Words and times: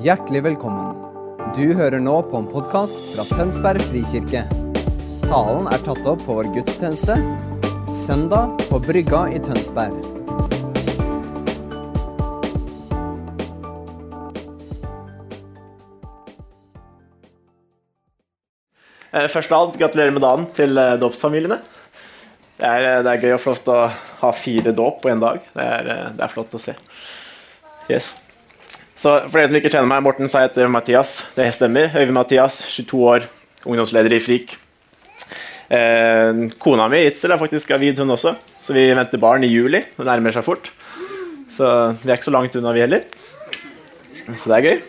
Hjertelig 0.00 0.40
velkommen. 0.46 0.94
Du 1.52 1.74
hører 1.76 2.00
nå 2.00 2.14
på 2.30 2.38
en 2.38 2.46
podkast 2.48 3.10
fra 3.12 3.24
Tønsberg 3.36 3.82
frikirke. 3.84 4.46
Talen 5.26 5.66
er 5.68 5.82
tatt 5.84 6.06
opp 6.08 6.22
på 6.24 6.36
vår 6.38 6.48
gudstjeneste 6.54 7.18
søndag 7.92 8.54
på 8.70 8.78
Brygga 8.86 9.26
i 9.28 9.42
Tønsberg. 9.44 9.98
Eh, 19.12 19.28
Først 19.28 19.52
av 19.52 19.58
alt, 19.58 19.76
gratulerer 19.84 20.16
med 20.16 20.24
dagen 20.24 20.48
til 20.56 20.80
eh, 20.80 20.96
dåpsfamiliene. 21.04 21.60
Det 22.56 22.72
eh, 22.72 23.02
det 23.04 23.18
er 23.18 23.28
gøy 23.28 23.36
og 23.36 23.44
flott 23.44 23.68
å 23.68 23.78
ha 24.24 24.32
fire 24.32 24.72
dåp 24.72 25.04
på 25.04 25.12
én 25.12 25.20
dag. 25.20 25.44
Det 25.52 25.70
er, 25.76 25.94
det 26.16 26.24
er 26.24 26.36
flott 26.38 26.56
å 26.56 26.64
se. 26.70 26.78
Yes. 27.92 28.14
Så 29.00 29.14
For 29.30 29.40
dere 29.40 29.48
som 29.48 29.56
ikke 29.56 29.70
kjenner 29.72 29.88
meg, 29.88 30.02
Morten 30.04 30.28
sa 30.28 30.42
jeg 30.42 30.50
heter 30.50 30.68
Mathias. 30.68 31.14
Det 31.32 31.46
stemmer. 31.56 31.88
Øyvind 31.96 32.12
Mathias, 32.18 32.58
22 32.68 32.98
år, 33.08 33.22
ungdomsleder 33.64 34.12
i 34.12 34.18
FRIK. 34.20 34.52
Eh, 35.72 36.40
kona 36.60 36.88
mi, 36.92 37.00
Itzel, 37.08 37.32
er 37.32 37.40
faktisk 37.40 37.70
gravid, 37.70 37.96
hun 38.02 38.12
også. 38.12 38.34
Så 38.60 38.76
vi 38.76 38.84
venter 38.92 39.22
barn 39.22 39.46
i 39.46 39.48
juli. 39.48 39.80
Det 39.96 40.04
nærmer 40.04 40.36
seg 40.36 40.44
fort. 40.44 40.68
Så 41.56 41.70
vi 42.02 42.10
er 42.10 42.18
ikke 42.18 42.28
så 42.28 42.36
langt 42.36 42.60
unna, 42.60 42.76
vi 42.76 42.84
heller. 42.84 43.08
Så 44.36 44.52
det 44.52 44.58
er 44.58 44.66
gøy. 44.68 44.84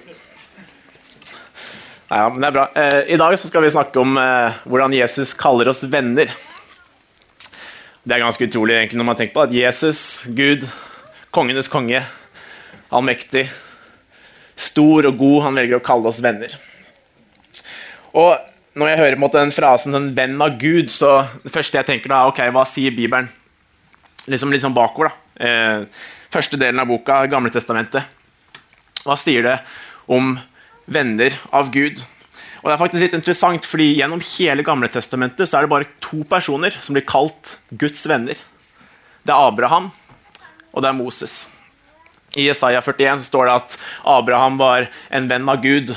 Ja, 2.12 2.28
men 2.28 2.44
det 2.44 2.52
er 2.52 2.60
bra. 2.60 2.68
Eh, 2.76 3.00
I 3.16 3.24
dag 3.24 3.40
så 3.40 3.48
skal 3.48 3.64
vi 3.64 3.72
snakke 3.72 4.04
om 4.04 4.20
eh, 4.20 4.62
hvordan 4.68 5.00
Jesus 5.00 5.32
kaller 5.40 5.72
oss 5.72 5.86
venner. 5.88 6.36
Det 8.04 8.18
er 8.18 8.26
ganske 8.28 8.52
utrolig 8.52 8.76
egentlig 8.76 9.00
når 9.00 9.14
man 9.14 9.24
tenker 9.24 9.40
på 9.40 9.48
at 9.48 9.56
Jesus, 9.56 10.26
Gud, 10.36 10.68
kongenes 11.32 11.72
konge, 11.72 12.04
allmektig, 12.92 13.48
stor 14.62 15.10
og 15.10 15.18
god, 15.20 15.38
han 15.48 15.60
velger 15.60 15.80
å 15.80 15.86
kalle 15.86 16.10
oss 16.12 16.22
venner. 16.24 16.54
Og 18.14 18.38
når 18.78 18.92
jeg 18.92 19.02
hører 19.02 19.20
på 19.20 19.32
den 19.34 19.52
frasen 19.52 19.96
'en 19.96 20.14
venn 20.16 20.42
av 20.42 20.58
Gud', 20.60 20.92
så 20.92 21.28
det 21.44 21.52
første 21.52 21.78
jeg 21.78 21.86
tenker 21.86 22.10
da, 22.10 22.28
ok, 22.28 22.40
hva 22.52 22.66
sier 22.66 22.92
Bibelen? 22.92 23.30
Liksom, 24.28 24.52
liksom 24.52 24.74
bakover, 24.74 25.10
da. 25.10 25.46
Eh, 25.46 25.86
første 26.32 26.58
delen 26.58 26.80
av 26.80 26.88
boka, 26.88 27.26
Gamle 27.28 27.50
testamentet. 27.50 28.04
Hva 29.04 29.18
sier 29.18 29.44
det 29.44 29.60
om 30.08 30.40
venner 30.86 31.34
av 31.52 31.72
Gud. 31.72 32.02
Og 32.62 32.70
det 32.70 32.74
er 32.76 32.82
faktisk 32.82 33.02
litt 33.02 33.18
interessant, 33.18 33.66
fordi 33.66 33.96
Gjennom 33.98 34.22
hele 34.38 34.64
Gamle 34.64 34.88
testamentet 34.88 35.50
så 35.50 35.58
er 35.58 35.66
det 35.66 35.74
bare 35.74 35.90
to 36.00 36.24
personer 36.30 36.76
som 36.82 36.94
blir 36.94 37.08
kalt 37.08 37.58
Guds 37.72 38.06
venner. 38.06 38.36
Det 39.26 39.34
er 39.34 39.48
Abraham, 39.48 39.92
og 40.72 40.82
det 40.82 40.90
er 40.90 40.98
Moses. 40.98 41.48
I 42.36 42.48
Jesaja 42.48 42.82
41 42.82 43.20
så 43.20 43.26
står 43.26 43.48
det 43.48 43.58
at 43.60 43.76
Abraham 44.08 44.58
var 44.62 44.88
en 45.12 45.28
venn 45.28 45.50
av 45.52 45.60
Gud. 45.64 45.92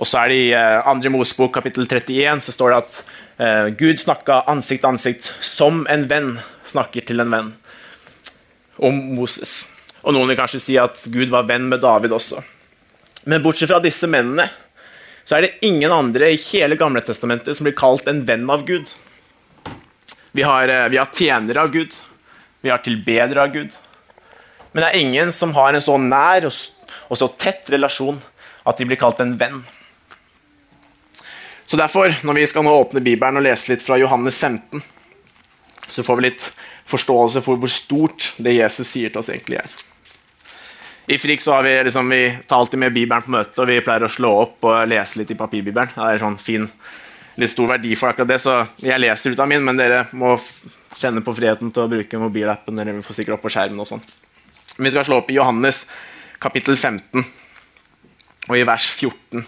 Og 0.00 0.08
så 0.08 0.22
er 0.22 0.32
det 0.32 0.38
i 0.40 0.48
eh, 0.56 0.80
andre 0.88 1.12
Mosebok 1.12 1.52
kapittel 1.54 1.86
31 1.86 2.40
så 2.46 2.54
står 2.54 2.72
det 2.72 2.80
at 2.80 2.96
eh, 3.36 3.68
Gud 3.78 4.00
snakka 4.00 4.42
ansikt 4.50 4.82
til 4.82 4.92
ansikt 4.94 5.30
som 5.44 5.84
en 5.92 6.08
venn 6.10 6.32
snakker 6.70 7.04
til 7.06 7.20
en 7.20 7.36
venn. 7.36 7.52
Om 8.80 8.98
Moses. 9.14 9.64
Og 10.02 10.16
noen 10.16 10.32
vil 10.32 10.40
kanskje 10.40 10.62
si 10.62 10.80
at 10.80 11.04
Gud 11.12 11.30
var 11.32 11.46
venn 11.48 11.68
med 11.68 11.84
David 11.84 12.16
også. 12.16 12.40
Men 13.28 13.44
bortsett 13.44 13.70
fra 13.70 13.80
disse 13.84 14.08
mennene 14.10 14.48
så 15.24 15.38
er 15.38 15.46
det 15.46 15.64
ingen 15.64 15.92
andre 15.92 16.32
i 16.34 16.40
hele 16.50 16.76
Gamle 16.76 17.00
testamentet 17.04 17.56
som 17.56 17.64
blir 17.64 17.76
kalt 17.76 18.08
en 18.10 18.24
venn 18.28 18.44
av 18.52 18.64
Gud. 18.68 18.90
Vi 20.32 20.42
har, 20.42 20.68
eh, 20.68 20.88
vi 20.88 20.96
har 20.96 21.12
tjenere 21.12 21.60
av 21.60 21.70
Gud, 21.72 21.92
vi 22.60 22.72
har 22.72 22.80
tilbedere 22.84 23.42
av 23.42 23.52
Gud. 23.52 23.76
Men 24.74 24.82
det 24.82 24.90
er 24.90 25.00
ingen 25.00 25.32
som 25.32 25.54
har 25.54 25.72
en 25.72 25.82
så 25.82 25.94
nær 26.02 26.48
og, 26.50 26.54
så 27.14 27.30
tett 27.38 27.70
relasjon 27.70 28.18
at 28.66 28.80
de 28.80 28.86
blir 28.88 28.98
kalt 28.98 29.22
en 29.22 29.36
venn. 29.38 29.60
Så 31.64 31.78
derfor, 31.80 32.10
når 32.26 32.40
vi 32.40 32.46
skal 32.50 32.66
nå 32.66 32.74
åpne 32.82 33.02
Bibelen 33.04 33.38
og 33.38 33.46
lese 33.46 33.70
litt 33.70 33.84
fra 33.86 33.96
Johannes 34.00 34.36
15, 34.36 34.82
så 35.88 36.02
får 36.02 36.18
vi 36.18 36.26
litt 36.26 36.48
forståelse 36.90 37.40
for 37.44 37.60
hvor 37.60 37.70
stort 37.70 38.32
det 38.42 38.56
Jesus 38.56 38.90
sier 38.90 39.14
til 39.14 39.22
oss, 39.22 39.30
egentlig 39.30 39.62
er. 39.62 39.70
I 41.06 41.18
Frik 41.20 41.42
så 41.44 41.52
har 41.52 41.62
vi, 41.62 41.72
liksom, 41.86 42.10
vi 42.10 42.22
tar 42.48 42.64
alltid 42.64 42.80
med 42.80 42.92
Bibelen 42.96 43.22
på 43.22 43.32
møte, 43.36 43.60
og 43.60 43.68
vi 43.68 43.80
pleier 43.84 44.06
å 44.06 44.10
slå 44.10 44.32
opp 44.42 44.66
og 44.66 44.88
lese 44.88 45.20
litt 45.20 45.30
i 45.30 45.38
papirbibelen. 45.38 45.92
Det 45.94 46.10
er 46.10 46.22
sånn 46.22 46.38
fin, 46.40 46.66
litt 47.40 47.52
stor 47.52 47.70
verdi 47.76 47.94
for 48.00 48.10
akkurat 48.10 48.32
det, 48.32 48.40
så 48.40 48.58
jeg 48.82 49.02
leser 49.04 49.36
ut 49.36 49.44
av 49.44 49.50
min, 49.52 49.64
men 49.64 49.78
dere 49.78 50.06
må 50.16 50.34
kjenne 50.96 51.22
på 51.24 51.36
friheten 51.36 51.70
til 51.70 51.84
å 51.84 51.90
bruke 51.92 52.20
mobilappen. 52.22 52.80
Dere 52.80 52.96
får 53.04 53.20
sikkert 53.20 53.38
opp 53.38 53.46
på 53.46 53.52
skjermen 53.52 53.84
og 53.84 53.90
sånn. 53.92 54.06
Vi 54.76 54.90
skal 54.90 55.04
slå 55.04 55.20
opp 55.20 55.28
i 55.30 55.36
Johannes 55.36 55.84
kapittel 56.42 56.76
15, 56.76 57.22
og 58.48 58.56
i 58.58 58.64
vers 58.66 58.88
14 58.90 59.44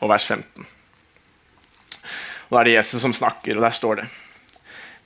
og 0.00 0.08
vers 0.08 0.24
15. 0.24 0.64
Og 2.48 2.54
Da 2.54 2.60
er 2.62 2.64
det 2.64 2.76
Jesus 2.78 3.02
som 3.02 3.12
snakker, 3.12 3.58
og 3.58 3.62
der 3.66 3.74
står 3.76 4.00
det 4.00 4.06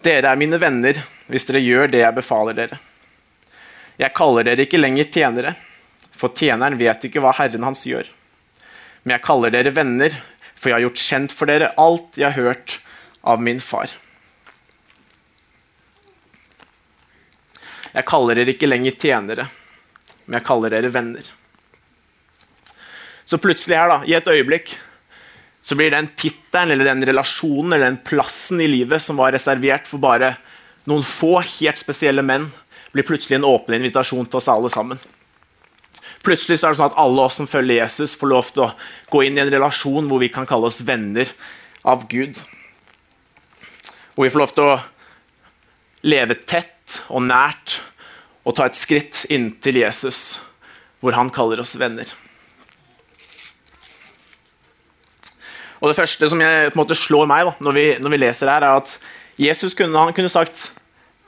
Dere 0.04 0.30
er 0.30 0.38
mine 0.38 0.60
venner 0.62 1.00
hvis 1.26 1.46
dere 1.48 1.64
gjør 1.64 1.90
det 1.90 2.04
jeg 2.04 2.14
befaler 2.14 2.54
dere. 2.54 2.78
Jeg 3.98 4.14
kaller 4.14 4.46
dere 4.46 4.62
ikke 4.62 4.78
lenger 4.78 5.10
tjenere, 5.10 5.54
for 6.12 6.30
tjeneren 6.30 6.78
vet 6.78 7.08
ikke 7.08 7.24
hva 7.24 7.34
Herren 7.34 7.66
hans 7.66 7.82
gjør. 7.88 8.06
Men 9.02 9.16
jeg 9.16 9.24
kaller 9.26 9.50
dere 9.50 9.74
venner, 9.74 10.14
for 10.54 10.70
jeg 10.70 10.76
har 10.76 10.86
gjort 10.86 11.02
kjent 11.02 11.34
for 11.34 11.50
dere 11.50 11.72
alt 11.80 12.14
jeg 12.20 12.30
har 12.30 12.38
hørt 12.38 12.78
av 13.26 13.42
min 13.42 13.58
far. 13.58 13.90
Jeg 17.94 18.06
kaller 18.06 18.38
dere 18.38 18.54
ikke 18.54 18.70
lenger 18.70 18.94
tjenere, 18.98 19.50
men 20.24 20.38
jeg 20.38 20.46
kaller 20.46 20.72
dere 20.72 20.92
venner. 20.92 21.26
Så 23.24 23.40
plutselig 23.40 23.78
her, 23.78 23.90
da, 23.90 24.00
i 24.08 24.16
et 24.16 24.28
øyeblikk, 24.28 24.74
så 25.64 25.76
blir 25.78 25.94
den 25.94 26.10
tittelen 26.20 26.74
eller 26.74 26.90
den 26.90 27.06
relasjonen 27.08 27.72
eller 27.72 27.88
den 27.88 28.02
plassen 28.04 28.60
i 28.60 28.68
livet 28.68 29.00
som 29.00 29.16
var 29.16 29.32
reservert 29.32 29.88
for 29.88 30.02
bare 30.02 30.34
noen 30.88 31.04
få 31.06 31.38
helt 31.40 31.80
spesielle 31.80 32.24
menn, 32.24 32.50
blir 32.92 33.06
plutselig 33.08 33.38
en 33.38 33.48
åpen 33.48 33.78
invitasjon 33.78 34.28
til 34.28 34.38
oss 34.38 34.50
alle 34.52 34.70
sammen. 34.70 35.00
Plutselig 36.24 36.60
så 36.60 36.68
er 36.68 36.74
det 36.74 36.80
sånn 36.80 36.92
at 36.92 37.00
alle 37.00 37.24
oss 37.24 37.38
som 37.40 37.48
følger 37.48 37.80
Jesus, 37.80 38.14
får 38.16 38.30
lov 38.30 38.50
til 38.52 38.66
å 38.66 38.72
gå 39.12 39.24
inn 39.26 39.40
i 39.40 39.42
en 39.42 39.52
relasjon 39.52 40.06
hvor 40.08 40.20
vi 40.22 40.30
kan 40.32 40.46
kalle 40.48 40.68
oss 40.68 40.82
venner 40.84 41.32
av 41.84 42.06
Gud. 42.12 42.38
Hvor 44.14 44.28
vi 44.28 44.32
får 44.32 44.44
lov 44.44 44.54
til 44.56 44.68
å 44.68 44.76
leve 46.04 46.36
tett 46.44 47.00
og 47.08 47.24
nært 47.24 47.80
og 48.44 48.56
ta 48.56 48.68
et 48.68 48.76
skritt 48.76 49.24
inntil 49.32 49.80
Jesus, 49.80 50.38
hvor 51.00 51.16
han 51.16 51.32
kaller 51.32 51.62
oss 51.62 51.74
venner. 51.80 52.08
Og 55.80 55.90
Det 55.90 55.98
første 55.98 56.28
som 56.30 56.40
jeg, 56.40 56.70
på 56.72 56.78
en 56.78 56.80
måte 56.80 56.96
slår 56.96 57.28
meg 57.28 57.44
da, 57.44 57.52
når 57.60 57.76
vi, 57.76 57.84
når 58.00 58.12
vi 58.14 58.20
leser 58.22 58.48
her, 58.48 58.64
er 58.64 58.80
at 58.80 58.94
Jesus 59.40 59.74
kunne, 59.76 59.98
han 59.98 60.14
kunne 60.16 60.32
sagt 60.32 60.70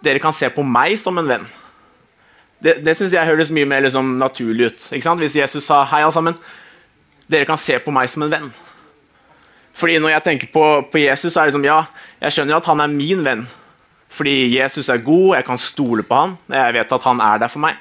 dere 0.05 0.21
kan 0.23 0.33
se 0.33 0.49
på 0.53 0.63
meg 0.65 0.95
som 1.01 1.19
en 1.19 1.29
venn. 1.29 1.45
Det, 2.63 2.79
det 2.85 2.95
synes 2.97 3.13
jeg 3.13 3.29
høres 3.29 3.51
mye 3.53 3.69
mer 3.69 3.83
liksom, 3.85 4.15
naturlig 4.21 4.71
ut. 4.71 4.87
Hvis 5.21 5.37
Jesus 5.37 5.67
sa 5.67 5.83
hei, 5.91 6.01
alle 6.05 6.15
sammen, 6.15 6.39
dere 7.29 7.49
kan 7.49 7.61
se 7.61 7.77
på 7.83 7.93
meg 7.93 8.09
som 8.09 8.25
en 8.25 8.33
venn. 8.33 8.49
Fordi 9.77 9.99
Når 9.99 10.15
jeg 10.15 10.25
tenker 10.25 10.53
på, 10.53 10.65
på 10.93 10.99
Jesus, 10.99 11.33
så 11.33 11.41
er 11.41 11.45
det 11.45 11.53
liksom, 11.53 11.69
ja, 11.69 11.83
jeg 12.21 12.33
skjønner 12.33 12.57
at 12.57 12.69
han 12.71 12.81
er 12.81 12.93
min 12.93 13.25
venn. 13.27 13.45
Fordi 14.17 14.37
Jesus 14.57 14.89
er 14.89 15.03
god, 15.05 15.37
jeg 15.37 15.45
kan 15.45 15.61
stole 15.61 16.05
på 16.07 16.23
han, 16.23 16.37
jeg 16.49 16.77
vet 16.79 16.93
at 16.97 17.05
han 17.05 17.21
er 17.21 17.43
der 17.43 17.53
for 17.53 17.61
meg. 17.65 17.77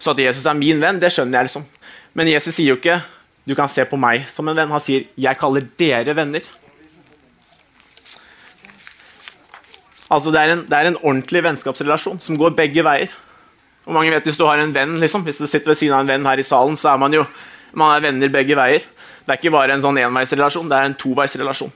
Så 0.00 0.12
at 0.12 0.20
Jesus 0.20 0.46
er 0.48 0.56
min 0.56 0.80
venn, 0.80 1.00
det 1.00 1.12
skjønner 1.12 1.38
jeg. 1.38 1.50
liksom. 1.50 1.66
Men 2.16 2.30
Jesus 2.32 2.56
sier 2.56 2.72
jo 2.72 2.78
ikke 2.80 3.00
du 3.46 3.54
kan 3.54 3.70
se 3.70 3.84
på 3.86 3.98
meg 4.00 4.24
som 4.32 4.48
en 4.50 4.56
venn. 4.58 4.72
Han 4.72 4.82
sier 4.82 5.04
jeg 5.14 5.38
kaller 5.38 5.68
dere 5.78 6.16
venner. 6.18 6.42
Altså 10.10 10.32
Det 10.34 10.40
er 10.40 10.54
en, 10.54 10.64
det 10.66 10.74
er 10.78 10.88
en 10.90 10.98
ordentlig 11.02 11.42
vennskapsrelasjon 11.46 12.18
som 12.22 12.38
går 12.38 12.56
begge 12.58 12.82
veier. 12.86 13.12
Og 13.86 13.94
mange 13.94 14.10
vet 14.10 14.26
Hvis 14.26 14.38
du 14.38 14.46
har 14.46 14.58
en 14.58 14.74
venn, 14.74 14.98
liksom, 14.98 15.22
hvis 15.22 15.38
du 15.38 15.46
sitter 15.46 15.70
ved 15.70 15.78
siden 15.78 15.94
av 15.94 16.02
en 16.02 16.10
venn 16.10 16.26
her 16.26 16.42
i 16.42 16.46
salen, 16.46 16.76
så 16.76 16.92
er 16.92 16.98
man 16.98 17.14
jo 17.14 17.24
man 17.76 17.92
er 17.94 18.06
venner 18.08 18.32
begge 18.32 18.56
veier. 18.56 18.82
Det 19.26 19.34
er 19.34 19.38
ikke 19.38 19.52
bare 19.54 19.74
en 19.74 19.82
sånn 19.82 19.98
enveisrelasjon, 20.00 20.68
det 20.70 20.76
er 20.76 20.88
en 20.88 20.94
toveisrelasjon. 20.98 21.72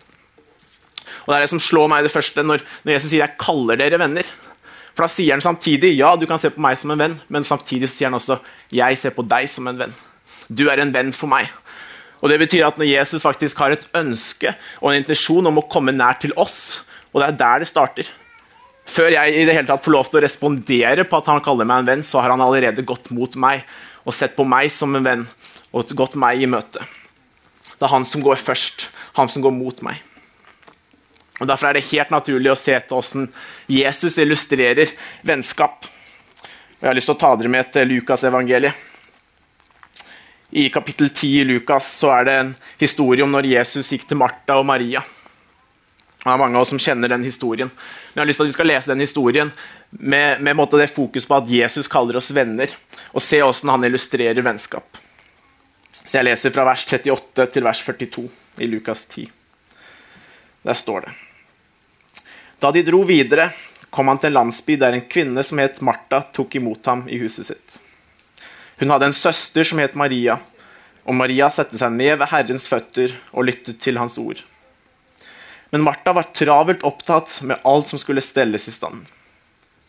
Og 1.23 1.33
Det 1.33 1.37
er 1.37 1.47
det 1.47 1.53
som 1.53 1.63
slår 1.63 1.91
meg 1.93 2.07
det 2.07 2.13
første 2.13 2.45
når, 2.45 2.65
når 2.85 2.93
Jesus 2.93 3.11
sier 3.11 3.27
'jeg 3.27 3.39
kaller 3.39 3.77
dere 3.77 3.99
venner'. 3.99 4.31
For 4.95 5.05
Da 5.05 5.09
sier 5.09 5.33
han 5.33 5.41
samtidig 5.41 5.97
ja, 5.97 6.17
du 6.17 6.27
kan 6.27 6.39
se 6.39 6.51
på 6.51 6.61
meg 6.61 6.79
som 6.79 6.91
en 6.91 6.99
venn, 6.99 7.21
men 7.29 7.43
samtidig 7.43 7.89
sier 7.89 8.11
han 8.11 8.19
også 8.19 8.41
'jeg 8.71 8.99
ser 8.99 9.11
på 9.11 9.27
deg 9.27 9.49
som 9.49 9.67
en 9.69 9.79
venn'. 9.79 9.95
Du 10.53 10.69
er 10.69 10.81
en 10.81 10.93
venn 10.93 11.13
for 11.13 11.27
meg. 11.27 11.49
Og 12.23 12.29
Det 12.29 12.39
betyr 12.39 12.67
at 12.67 12.77
når 12.77 12.87
Jesus 12.87 13.23
faktisk 13.23 13.57
har 13.59 13.73
et 13.73 13.87
ønske 13.95 14.55
og 14.83 14.93
en 14.93 15.03
intensjon 15.03 15.47
om 15.47 15.59
å 15.59 15.69
komme 15.69 15.93
nær 15.93 16.21
til 16.21 16.33
oss, 16.37 16.83
og 17.15 17.23
det 17.23 17.29
er 17.29 17.37
der 17.37 17.59
det 17.61 17.69
starter 17.69 18.07
før 18.91 19.13
jeg 19.15 19.37
i 19.37 19.47
det 19.47 19.55
hele 19.55 19.69
tatt 19.69 19.85
får 19.85 19.95
lov 19.95 20.11
til 20.11 20.21
å 20.21 20.25
respondere 20.25 21.07
på 21.07 21.21
at 21.21 21.31
han 21.31 21.43
kaller 21.45 21.69
meg 21.69 21.83
en 21.83 21.91
venn, 21.93 22.05
så 22.07 22.23
har 22.23 22.33
han 22.33 22.43
allerede 22.43 22.87
gått 22.87 23.11
mot 23.15 23.37
meg 23.41 23.63
og 24.03 24.17
sett 24.17 24.35
på 24.37 24.47
meg 24.49 24.71
som 24.73 24.97
en 24.97 25.07
venn 25.07 25.27
og 25.71 25.93
gått 25.97 26.17
meg 26.19 26.43
i 26.43 26.49
møte. 26.51 26.83
Det 27.77 27.87
er 27.87 27.93
han 27.95 28.07
som 28.09 28.25
går 28.25 28.41
først, 28.41 28.89
han 29.17 29.31
som 29.31 29.45
går 29.45 29.55
mot 29.55 29.85
meg. 29.87 30.01
Og 31.41 31.49
Derfor 31.49 31.71
er 31.71 31.79
det 31.79 31.89
helt 31.89 32.13
naturlig 32.13 32.53
å 32.53 32.59
se 32.59 32.77
til 32.77 32.97
hvordan 32.97 33.29
Jesus 33.71 34.19
illustrerer 34.21 34.93
vennskap. 35.27 35.89
Og 35.89 36.83
Jeg 36.83 36.89
har 36.89 36.97
lyst 36.99 37.11
til 37.11 37.17
å 37.17 37.23
ta 37.23 37.35
dere 37.37 37.53
med 37.53 37.73
til 37.73 37.89
Lukas 37.89 38.25
evangeliet. 38.29 38.87
I 40.51 40.67
kapittel 40.75 41.13
10 41.13 41.41
i 41.41 41.45
Lukas 41.47 41.87
så 42.01 42.11
er 42.17 42.25
det 42.27 42.35
en 42.35 42.53
historie 42.81 43.23
om 43.23 43.31
når 43.31 43.47
Jesus 43.53 43.93
gikk 43.93 44.09
til 44.11 44.19
Martha 44.19 44.57
og 44.59 44.67
Maria. 44.67 45.03
Det 46.21 46.29
er 46.29 46.41
mange 46.41 46.59
av 46.59 46.67
oss 46.67 46.73
som 46.75 46.81
kjenner 46.83 47.09
den 47.09 47.23
historien. 47.25 47.71
Men 47.71 48.19
jeg 48.19 48.23
har 48.25 48.29
lyst 48.29 48.43
til 48.43 48.49
at 48.49 48.51
vi 48.51 48.57
skal 48.59 48.69
lese 48.69 48.91
den 48.91 49.05
historien 49.05 49.53
med, 49.91 50.43
med 50.43 50.67
det 50.75 50.91
fokus 50.91 51.25
på 51.25 51.39
at 51.39 51.49
Jesus 51.49 51.89
kaller 51.89 52.19
oss 52.19 52.35
venner, 52.35 52.69
og 53.15 53.23
se 53.25 53.41
hvordan 53.41 53.77
han 53.77 53.89
illustrerer 53.89 54.43
vennskap. 54.45 55.01
Så 56.05 56.19
jeg 56.19 56.27
leser 56.27 56.53
fra 56.53 56.67
vers 56.67 56.85
38 56.85 57.47
til 57.55 57.65
vers 57.65 57.81
42 57.87 58.29
i 58.61 58.69
Lukas 58.69 59.07
10. 59.07 59.31
Der 60.67 60.77
står 60.77 61.07
det. 61.07 61.30
Da 62.61 62.69
de 62.73 62.83
dro 62.85 63.01
videre, 63.09 63.51
kom 63.91 64.11
han 64.11 64.19
til 64.21 64.31
en 64.31 64.37
landsby 64.43 64.77
der 64.79 64.93
en 64.93 65.07
kvinne 65.09 65.43
som 65.47 65.61
het 65.63 65.81
Martha, 65.85 66.21
tok 66.37 66.59
imot 66.59 66.87
ham 66.91 67.07
i 67.09 67.17
huset 67.23 67.49
sitt. 67.49 67.79
Hun 68.81 68.93
hadde 68.93 69.09
en 69.09 69.17
søster 69.17 69.65
som 69.65 69.81
het 69.81 69.97
Maria, 69.97 70.37
og 71.09 71.17
Maria 71.17 71.49
satte 71.53 71.79
seg 71.81 71.95
ned 71.97 72.19
ved 72.21 72.29
Herrens 72.29 72.67
føtter 72.69 73.15
og 73.33 73.47
lyttet 73.49 73.81
til 73.81 73.97
hans 74.01 74.19
ord. 74.21 74.43
Men 75.73 75.87
Martha 75.87 76.13
var 76.13 76.29
travelt 76.37 76.85
opptatt 76.85 77.39
med 77.47 77.65
alt 77.65 77.89
som 77.89 78.01
skulle 78.03 78.25
stelles 78.25 78.69
i 78.69 78.75
stand. 78.75 79.07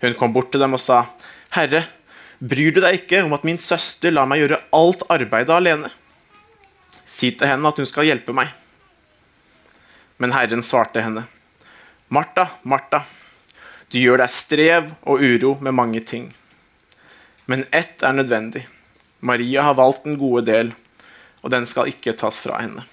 Hun 0.01 0.15
kom 0.17 0.31
bort 0.33 0.51
til 0.53 0.63
dem 0.63 0.73
og 0.73 0.79
sa, 0.79 1.05
'Herre, 1.51 1.85
bryr 2.39 2.71
du 2.71 2.79
deg 2.81 3.01
ikke 3.01 3.23
om 3.23 3.33
at 3.33 3.43
min 3.43 3.57
søster 3.57 4.11
lar 4.11 4.25
meg 4.25 4.39
gjøre 4.39 4.61
alt 4.71 5.03
arbeidet 5.09 5.53
alene?' 5.53 5.91
Si 7.05 7.31
til 7.31 7.47
henne 7.47 7.67
at 7.67 7.77
hun 7.77 7.85
skal 7.85 8.07
hjelpe 8.07 8.33
meg. 8.33 8.47
Men 10.17 10.31
Herren 10.31 10.61
svarte 10.61 11.01
henne, 11.01 11.27
Martha, 12.11 12.49
Martha, 12.67 13.05
du 13.87 13.95
gjør 14.01 14.19
deg 14.19 14.31
strev 14.33 14.89
og 15.07 15.21
uro 15.23 15.53
med 15.63 15.75
mange 15.77 16.01
ting. 16.03 16.25
Men 17.47 17.63
ett 17.71 18.03
er 18.03 18.17
nødvendig. 18.17 18.65
Maria 19.23 19.63
har 19.63 19.77
valgt 19.79 20.03
den 20.03 20.17
gode 20.19 20.43
del, 20.49 20.73
og 21.39 21.53
den 21.53 21.63
skal 21.65 21.87
ikke 21.87 22.11
tas 22.19 22.35
fra 22.35 22.59
henne. 22.59 22.83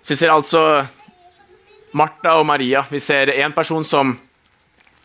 Så 0.00 0.14
Vi 0.14 0.16
ser 0.22 0.32
altså 0.32 0.86
Martha 1.92 2.38
og 2.40 2.46
Maria. 2.46 2.86
Vi 2.88 3.00
ser 3.00 3.34
en 3.36 3.52
person 3.52 3.84
som 3.84 4.16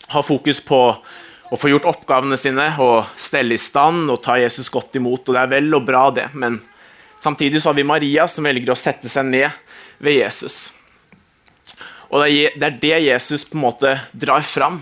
har 0.07 0.23
fokus 0.23 0.63
på 0.63 0.81
å 1.51 1.59
få 1.59 1.73
gjort 1.73 1.91
oppgavene 1.91 2.39
sine 2.39 2.69
og 2.79 3.09
stelle 3.19 3.57
i 3.57 3.59
stand 3.59 4.07
og 4.07 4.23
ta 4.23 4.39
Jesus 4.39 4.71
godt 4.71 4.95
imot. 4.95 5.27
og 5.27 5.35
Det 5.35 5.41
er 5.41 5.55
vel 5.59 5.73
og 5.75 5.83
bra, 5.83 6.07
det, 6.11 6.29
men 6.31 6.61
samtidig 7.23 7.61
så 7.61 7.69
har 7.69 7.77
vi 7.77 7.87
Maria 7.87 8.27
som 8.29 8.45
velger 8.45 8.73
å 8.73 8.79
sette 8.79 9.09
seg 9.11 9.27
ned 9.29 9.49
ved 10.01 10.17
Jesus. 10.17 10.71
Og 12.11 12.25
det 12.27 12.67
er 12.67 12.79
det 12.81 12.97
Jesus 13.05 13.45
på 13.47 13.55
en 13.57 13.65
måte 13.69 13.93
drar 14.11 14.43
fram. 14.43 14.81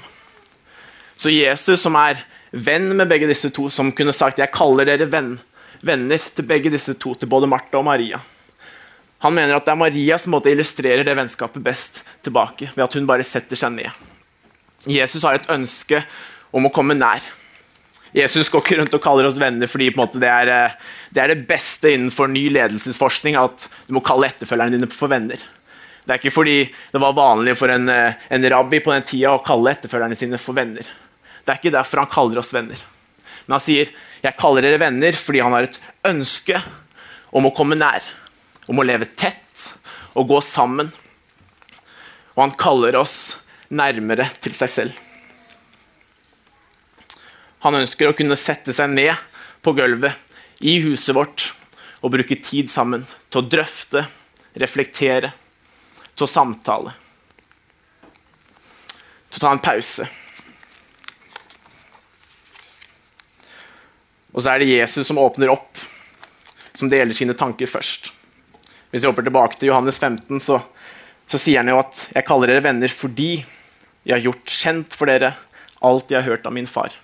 Så 1.19 1.29
Jesus, 1.29 1.83
som 1.83 1.97
er 1.99 2.23
venn 2.51 2.89
med 2.95 3.09
begge 3.11 3.27
disse 3.29 3.51
to, 3.53 3.69
som 3.69 3.91
kunne 3.91 4.15
sagt 4.15 4.39
'Jeg 4.39 4.51
kaller 4.51 4.85
dere 4.85 5.05
venn, 5.05 5.39
venner 5.83 6.17
til 6.17 6.45
begge 6.45 6.71
disse 6.71 6.93
to', 6.93 7.13
til 7.13 7.29
både 7.29 7.47
Martha 7.47 7.77
og 7.77 7.85
Maria. 7.85 8.19
Han 9.19 9.33
mener 9.33 9.55
at 9.55 9.65
det 9.65 9.71
er 9.71 9.75
Maria 9.75 10.17
som 10.17 10.31
måtte 10.31 10.51
illustrerer 10.51 11.03
det 11.03 11.15
vennskapet 11.15 11.63
best 11.63 12.03
tilbake, 12.23 12.71
ved 12.75 12.83
at 12.83 12.93
hun 12.93 13.07
bare 13.07 13.23
setter 13.23 13.55
seg 13.55 13.71
ned. 13.71 13.91
Jesus 14.87 15.23
har 15.23 15.35
et 15.35 15.49
ønske 15.49 16.05
om 16.53 16.65
å 16.65 16.71
komme 16.71 16.95
nær. 16.95 17.19
Jesus 18.15 18.49
går 18.49 18.63
ikke 18.63 18.79
rundt 18.79 18.95
og 18.97 19.03
kaller 19.03 19.27
oss 19.29 19.37
venner 19.41 19.69
fordi 19.69 19.89
det 20.17 20.29
er, 20.29 20.49
eh, 20.49 20.75
det, 21.13 21.21
er, 21.21 21.33
det 21.33 21.47
beste 21.49 21.91
innenfor 21.93 22.29
ny 22.31 22.47
ledelsesforskning 22.55 23.37
at 23.37 23.67
du 23.87 23.93
må 23.97 24.01
kalle 24.05 24.31
etterfølgerne 24.31 24.77
dine 24.77 24.89
for 24.93 25.11
venner. 25.11 25.41
Det 26.05 26.15
er 26.15 26.21
ikke 26.21 26.33
fordi 26.33 26.57
det 26.65 27.01
var 27.01 27.17
vanlig 27.17 27.53
for 27.59 27.69
en, 27.69 27.89
eh, 27.89 28.17
en 28.29 28.49
rabbi 28.49 28.79
på 28.81 28.93
den 28.95 29.05
tida 29.05 29.35
å 29.35 29.43
kalle 29.45 29.75
etterfølgerne 29.75 30.17
sine 30.17 30.41
for 30.41 30.57
venner. 30.57 30.87
Det 31.45 31.53
er 31.53 31.61
ikke 31.61 31.75
derfor 31.75 32.01
han 32.01 32.13
kaller 32.13 32.41
oss 32.41 32.53
venner. 32.53 32.81
Men 33.45 33.57
han 33.57 33.65
sier 33.65 33.91
jeg 34.19 34.37
kaller 34.39 34.65
dere 34.65 34.81
venner 34.81 35.15
fordi 35.15 35.43
han 35.43 35.53
har 35.55 35.67
et 35.67 35.77
ønske 36.09 36.59
om 37.35 37.45
å 37.45 37.53
komme 37.55 37.77
nær. 37.77 38.01
Om 38.69 38.81
å 38.81 38.85
leve 38.85 39.07
tett 39.17 39.69
og 40.17 40.27
gå 40.29 40.41
sammen. 40.45 40.89
Og 42.35 42.41
han 42.43 42.57
kaller 42.57 42.97
oss 42.99 43.37
nærmere 43.69 44.27
til 44.41 44.53
seg 44.55 44.73
selv. 44.73 45.05
Han 47.65 47.75
ønsker 47.81 48.07
å 48.07 48.15
kunne 48.15 48.37
sette 48.39 48.73
seg 48.75 48.91
ned 48.93 49.15
på 49.65 49.73
gulvet 49.75 50.15
i 50.63 50.77
huset 50.83 51.15
vårt 51.15 51.49
og 51.99 52.13
bruke 52.13 52.37
tid 52.39 52.69
sammen 52.71 53.03
til 53.27 53.41
å 53.41 53.47
drøfte, 53.51 54.05
reflektere, 54.59 55.33
til 56.15 56.25
å 56.25 56.31
samtale. 56.31 56.93
Til 59.29 59.41
å 59.41 59.43
ta 59.43 59.51
en 59.51 59.63
pause. 59.63 60.07
Og 64.31 64.43
så 64.43 64.53
er 64.53 64.61
det 64.61 64.71
Jesus 64.71 65.09
som 65.09 65.19
åpner 65.19 65.51
opp, 65.51 65.75
som 66.71 66.91
deler 66.91 67.17
sine 67.17 67.35
tanker 67.35 67.67
først. 67.67 68.13
Hvis 68.89 69.03
vi 69.03 69.09
hopper 69.09 69.27
tilbake 69.27 69.59
til 69.59 69.73
Johannes 69.73 69.99
15, 69.99 70.39
så, 70.41 70.61
så 71.27 71.41
sier 71.41 71.59
han 71.59 71.73
jo 71.73 71.81
at 71.81 72.07
'jeg 72.13 72.25
kaller 72.25 72.47
dere 72.47 72.63
venner 72.63 72.87
fordi 72.87 73.43
jeg 74.07 74.15
har 74.15 74.23
gjort 74.23 74.47
kjent 74.47 74.95
for 74.95 75.11
dere 75.11 75.35
alt 75.83 76.09
jeg 76.09 76.21
har 76.21 76.29
hørt 76.31 76.47
av 76.47 76.55
min 76.55 76.69
far' 76.69 76.95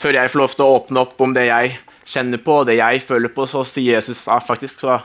før 0.00 0.16
jeg 0.16 0.32
får 0.32 0.40
lov 0.40 0.56
til 0.56 0.66
å 0.66 0.74
åpne 0.78 1.04
opp 1.04 1.20
om 1.20 1.34
det 1.36 1.46
jeg 1.50 1.78
kjenner 2.10 2.40
på, 2.42 2.60
og 2.62 2.68
det 2.70 2.78
jeg 2.80 3.02
føler 3.04 3.32
på, 3.32 3.46
så 3.48 3.64
sier 3.68 3.98
Jesus 3.98 4.24
ja, 4.26 4.38
faktisk 4.42 4.86
så 4.86 5.00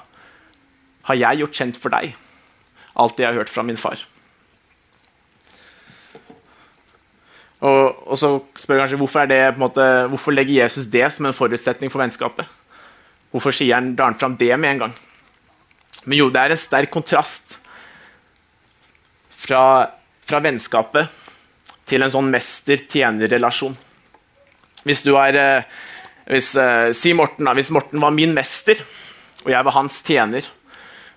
har 1.05 1.19
jeg 1.19 1.43
gjort 1.43 1.59
kjent 1.59 1.79
for 1.81 1.93
deg 1.93 2.15
alt 2.95 3.17
det 3.17 3.25
jeg 3.25 3.33
har 3.33 3.41
hørt 3.41 3.51
fra 3.51 3.63
min 3.67 3.79
far. 3.79 3.99
Og, 7.65 7.97
og 8.05 8.19
så 8.19 8.29
spør 8.59 8.77
jeg 8.77 8.83
kanskje 8.83 8.99
hvorfor, 9.01 9.27
det, 9.31 9.41
måte, 9.59 9.83
hvorfor, 10.11 10.35
legger 10.35 10.61
Jesus 10.61 10.87
det 10.91 11.07
som 11.13 11.27
en 11.27 11.35
forutsetning 11.35 11.91
for 11.91 12.03
vennskapet? 12.03 12.47
Hvorfor 13.33 13.55
sier 13.55 13.77
han 13.77 13.93
drar 13.97 14.15
fram 14.19 14.35
det 14.39 14.51
med 14.59 14.75
en 14.75 14.83
gang? 14.85 14.95
Men 16.05 16.19
jo, 16.19 16.29
det 16.31 16.41
er 16.41 16.53
en 16.53 16.59
sterk 16.59 16.91
kontrast 16.93 17.57
fra, 19.31 19.63
fra 20.27 20.41
vennskapet 20.43 21.09
til 21.89 22.05
en 22.05 22.11
sånn 22.11 22.29
mester-tjener-relasjon. 22.33 23.75
Hvis 24.85 25.01
du 25.05 25.15
er 25.17 25.37
eh, 25.39 25.69
hvis, 26.29 26.51
uh, 26.57 26.91
Si 26.93 27.13
Morten, 27.13 27.45
da. 27.45 27.53
Hvis 27.57 27.71
Morten 27.73 28.01
var 28.01 28.13
min 28.13 28.33
mester, 28.33 28.79
og 29.43 29.51
jeg 29.53 29.65
var 29.65 29.75
hans 29.77 29.99
tjener, 30.05 30.45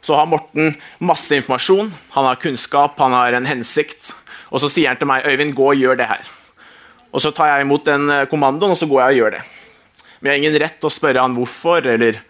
så 0.05 0.17
har 0.17 0.29
Morten 0.29 0.75
masse 1.05 1.37
informasjon, 1.37 1.91
han 2.15 2.29
har 2.29 2.41
kunnskap, 2.41 2.99
han 3.00 3.17
har 3.17 3.37
en 3.37 3.49
hensikt. 3.49 4.12
Og 4.53 4.62
så 4.62 4.70
sier 4.73 4.93
han 4.93 5.00
til 5.00 5.09
meg 5.09 5.25
'Øyvind, 5.25 5.55
gå 5.56 5.73
og 5.73 5.76
gjør 5.76 5.97
det 5.97 6.09
her'. 6.09 6.29
Og 7.13 7.20
så 7.20 7.31
tar 7.32 7.48
jeg 7.53 7.65
imot 7.65 7.84
den 7.84 8.10
eh, 8.10 8.27
kommandoen, 8.29 8.72
og 8.72 8.77
så 8.77 8.87
går 8.87 9.01
jeg 9.01 9.08
og 9.08 9.17
gjør 9.20 9.31
det. 9.37 9.43
Men 10.20 10.29
jeg 10.29 10.32
har 10.32 10.43
ingen 10.44 10.60
rett 10.60 10.81
til 10.81 10.89
å 10.89 10.96
spørre 10.96 11.20
han 11.20 11.37
hvorfor, 11.37 11.87
eller 11.87 12.20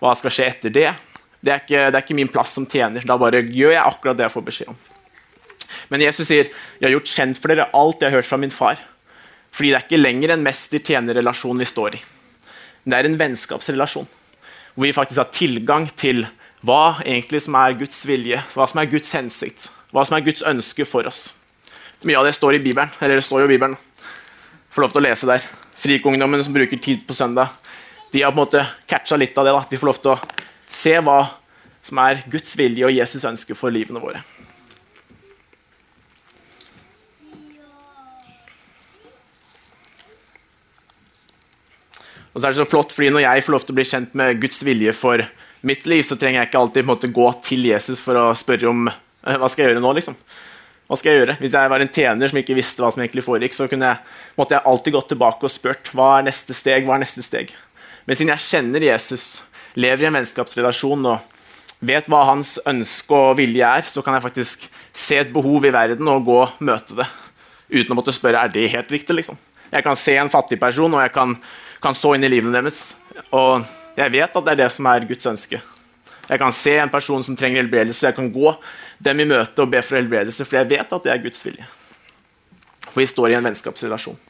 hva 0.00 0.14
skal 0.14 0.30
skje 0.30 0.46
etter 0.46 0.70
det. 0.70 0.90
Det 1.42 1.50
er, 1.50 1.62
ikke, 1.62 1.90
det 1.90 1.98
er 1.98 2.04
ikke 2.04 2.14
min 2.18 2.30
plass 2.30 2.54
som 2.54 2.66
tjener. 2.66 3.02
Da 3.06 3.18
bare 3.18 3.42
gjør 3.42 3.74
jeg 3.74 3.82
akkurat 3.82 4.16
det 4.18 4.28
jeg 4.28 4.34
får 4.34 4.46
beskjed 4.46 4.68
om. 4.68 4.78
Men 5.90 6.00
Jesus 6.00 6.26
sier, 6.28 6.50
'Jeg 6.78 6.86
har 6.86 6.94
gjort 6.98 7.14
kjent 7.14 7.38
for 7.38 7.48
dere 7.48 7.70
alt 7.74 8.00
jeg 8.00 8.10
har 8.10 8.18
hørt 8.18 8.30
fra 8.30 8.36
min 8.36 8.50
far'. 8.50 8.78
Fordi 9.52 9.70
det 9.70 9.78
er 9.78 9.86
ikke 9.86 10.00
lenger 10.00 10.34
en 10.34 10.44
mester-tjener-relasjon 10.46 11.60
vi 11.60 11.68
står 11.68 11.98
i. 11.98 12.02
Det 12.88 12.98
er 12.98 13.08
en 13.08 13.18
vennskapsrelasjon. 13.20 14.08
Hvor 14.74 14.86
vi 14.86 14.94
faktisk 14.96 15.20
har 15.20 15.32
tilgang 15.34 15.86
til 15.96 16.24
hva 16.64 17.02
egentlig 17.04 17.42
som 17.44 17.56
er 17.60 17.76
Guds 17.78 18.00
vilje, 18.08 18.40
hva 18.54 18.66
som 18.70 18.80
er 18.80 18.90
Guds 18.90 19.12
hensikt, 19.12 19.68
hva 19.92 20.04
som 20.08 20.16
er 20.16 20.24
Guds 20.24 20.44
ønske 20.48 20.86
for 20.88 21.06
oss. 21.10 21.32
Mye 22.06 22.18
av 22.18 22.26
det 22.26 22.34
står 22.34 22.56
i 22.56 22.62
Bibelen. 22.62 22.90
eller 23.00 23.20
det 23.20 23.24
står 23.24 23.42
jo 23.42 23.50
i 23.50 23.54
Bibelen. 23.54 23.76
Får 24.70 24.82
lov 24.82 24.92
til 24.94 25.02
å 25.02 25.06
lese 25.06 25.28
der. 25.28 25.44
Frikungdommen 25.76 26.42
som 26.44 26.54
bruker 26.54 26.78
tid 26.78 27.06
på 27.06 27.14
søndag, 27.14 27.50
de 28.12 28.22
har 28.22 28.32
på 28.32 28.40
en 28.40 28.44
måte 28.44 28.66
catcha 28.86 29.16
litt 29.16 29.36
av 29.38 29.44
det. 29.44 29.52
da. 29.52 29.64
De 29.70 29.76
får 29.76 29.86
lov 29.86 30.00
til 30.00 30.12
å 30.12 30.20
se 30.68 30.98
hva 31.00 31.20
som 31.82 31.98
er 31.98 32.22
Guds 32.30 32.56
vilje 32.56 32.86
og 32.86 32.92
Jesus 32.92 33.24
ønske 33.24 33.54
for 33.54 33.70
livene 33.70 34.00
våre. 34.00 34.22
Og 42.32 42.40
så 42.40 42.46
er 42.46 42.54
det 42.54 42.60
så 42.62 42.68
flott, 42.68 42.92
fordi 42.94 43.10
Når 43.12 43.26
jeg 43.26 43.44
får 43.44 43.52
lov 43.52 43.64
til 43.66 43.74
å 43.74 43.78
bli 43.78 43.88
kjent 43.88 44.14
med 44.18 44.40
Guds 44.40 44.62
vilje 44.64 44.92
for 44.96 45.24
mitt 45.62 45.84
liv, 45.86 46.02
så 46.02 46.16
trenger 46.16 46.40
jeg 46.40 46.50
ikke 46.50 46.62
alltid 46.62 46.88
måte, 46.88 47.12
gå 47.12 47.28
til 47.44 47.68
Jesus 47.68 48.00
for 48.02 48.18
å 48.18 48.32
spørre 48.34 48.70
om 48.70 48.88
eh, 48.88 49.36
hva 49.36 49.50
skal 49.50 49.64
jeg 49.64 49.74
gjøre 49.74 49.84
nå. 49.84 49.92
liksom. 49.98 50.16
Hva 50.88 50.98
skal 50.98 51.12
jeg 51.12 51.22
gjøre? 51.22 51.36
Hvis 51.40 51.54
jeg 51.56 51.72
var 51.72 51.84
en 51.84 51.92
tjener 51.92 52.28
som 52.28 52.40
ikke 52.40 52.56
visste 52.58 52.82
hva 52.82 52.90
som 52.92 53.00
egentlig 53.04 53.24
foregikk, 53.24 53.54
så 53.56 53.68
jeg, 53.68 53.92
måtte 54.36 54.56
jeg 54.56 54.66
alltid 54.68 54.96
gått 54.96 55.12
tilbake 55.14 55.46
og 55.46 55.52
spurt 55.52 55.92
hva 55.96 56.08
er 56.18 56.26
neste 56.26 56.56
steg. 56.56 56.84
hva 56.88 56.98
er 56.98 57.04
neste 57.04 57.24
steg? 57.24 57.54
Men 58.04 58.18
siden 58.18 58.32
jeg 58.34 58.44
kjenner 58.48 58.88
Jesus, 58.88 59.26
lever 59.78 60.04
i 60.04 60.08
en 60.10 60.18
vennskapsrelasjon 60.18 61.06
og 61.12 61.30
vet 61.82 62.10
hva 62.10 62.24
hans 62.28 62.56
ønske 62.68 63.16
og 63.16 63.38
vilje 63.38 63.66
er, 63.78 63.86
så 63.88 64.02
kan 64.04 64.18
jeg 64.18 64.26
faktisk 64.26 64.66
se 64.92 65.20
et 65.22 65.32
behov 65.34 65.64
i 65.66 65.72
verden 65.74 66.10
og 66.10 66.26
gå 66.26 66.38
og 66.44 66.60
møte 66.62 66.98
det. 66.98 67.08
Uten 67.72 67.94
å 67.94 67.98
måtte 67.98 68.14
spørre 68.14 68.42
er 68.42 68.52
det 68.52 68.68
helt 68.74 68.90
riktig. 68.92 69.16
liksom. 69.16 69.38
Jeg 69.72 69.86
kan 69.86 69.96
se 69.96 70.18
en 70.20 70.30
fattig 70.30 70.60
person, 70.60 70.92
og 70.92 71.00
jeg 71.00 71.14
kan 71.14 71.38
kan 71.82 71.96
stå 71.96 72.14
inn 72.16 72.24
i 72.26 72.30
livene 72.30 72.54
deres. 72.54 72.92
Og 73.34 73.66
jeg 73.98 74.14
vet 74.14 74.36
at 74.38 74.46
det 74.46 74.54
er 74.54 74.64
det 74.64 74.72
som 74.72 74.88
er 74.88 75.06
Guds 75.08 75.28
ønske. 75.28 75.60
Jeg 76.28 76.40
kan 76.40 76.54
se 76.54 76.76
en 76.78 76.90
person 76.92 77.22
som 77.26 77.36
trenger 77.36 77.64
helbredelse, 77.64 78.04
og 78.04 78.10
jeg 78.10 78.18
kan 78.20 78.32
gå 78.32 78.52
dem 79.02 79.20
i 79.20 79.28
møte 79.28 79.64
og 79.64 79.72
be 79.72 79.82
for 79.82 79.98
helbredelse, 79.98 80.46
for 80.46 80.60
jeg 80.60 80.70
vet 80.70 80.92
at 80.94 81.06
det 81.06 81.12
er 81.12 81.24
Guds 81.24 81.42
vilje. 81.44 81.66
For 82.86 83.02
vi 83.02 83.08
står 83.10 83.32
i 83.32 83.38
en 83.38 83.48
vennskapsrelasjon. 83.48 84.20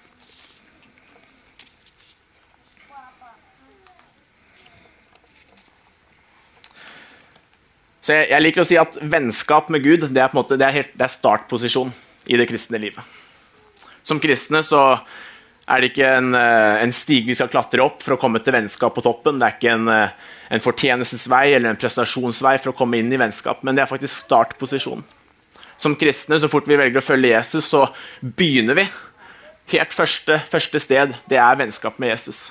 Så 8.03 8.17
jeg, 8.17 8.33
jeg, 8.33 8.43
liker 8.43 8.65
å 8.65 8.67
si 8.67 8.79
at 8.81 8.97
vennskap 8.99 9.69
med 9.71 9.85
Gud 9.85 10.09
det 10.11 10.23
er, 10.25 10.33
er, 10.35 10.89
det 10.91 11.05
er 11.07 11.13
startposisjon 11.13 11.93
i 12.27 12.39
det 12.41 12.49
kristne 12.51 12.81
livet. 12.83 13.05
Som 14.03 14.19
kristne 14.19 14.59
så 14.67 14.81
er 15.71 15.81
det 15.81 15.93
ikke 15.93 16.09
en, 16.19 16.35
eh, 16.35 16.83
en, 16.83 16.93
stig 16.93 17.27
vi 17.27 17.37
skal 17.39 17.51
klatre 17.53 17.83
opp 17.85 18.03
for 18.03 18.17
å 18.17 18.21
komme 18.21 18.41
til 18.43 18.55
vennskap 18.57 18.95
på 18.97 19.05
toppen. 19.05 19.39
Det 19.39 19.47
er 19.47 19.57
ikke 19.57 19.75
en, 19.77 19.89
eh, 19.89 20.11
en 20.51 20.61
fortjenestesvei 20.61 21.55
eller 21.55 21.71
en 21.71 21.77
prestasjonsvei 21.77 22.59
for 22.59 22.73
å 22.73 22.77
komme 22.77 22.99
inn 22.99 23.13
i 23.13 23.21
vennskap, 23.21 23.63
men 23.63 23.75
det 23.75 23.83
er 23.83 23.91
faktisk 23.91 24.27
startposisjonen. 24.27 25.05
Som 25.79 25.97
kristne, 25.97 26.39
så 26.39 26.51
fort 26.51 26.67
vi 26.67 26.77
velger 26.77 27.01
å 27.01 27.07
følge 27.07 27.31
Jesus, 27.31 27.69
så 27.69 27.93
begynner 28.23 28.75
vi. 28.75 28.89
Helt 29.73 29.91
første, 29.91 30.43
første 30.51 30.81
sted, 30.81 31.15
det 31.29 31.39
er 31.39 31.57
vennskap 31.57 31.99
med 31.99 32.11
Jesus. 32.11 32.51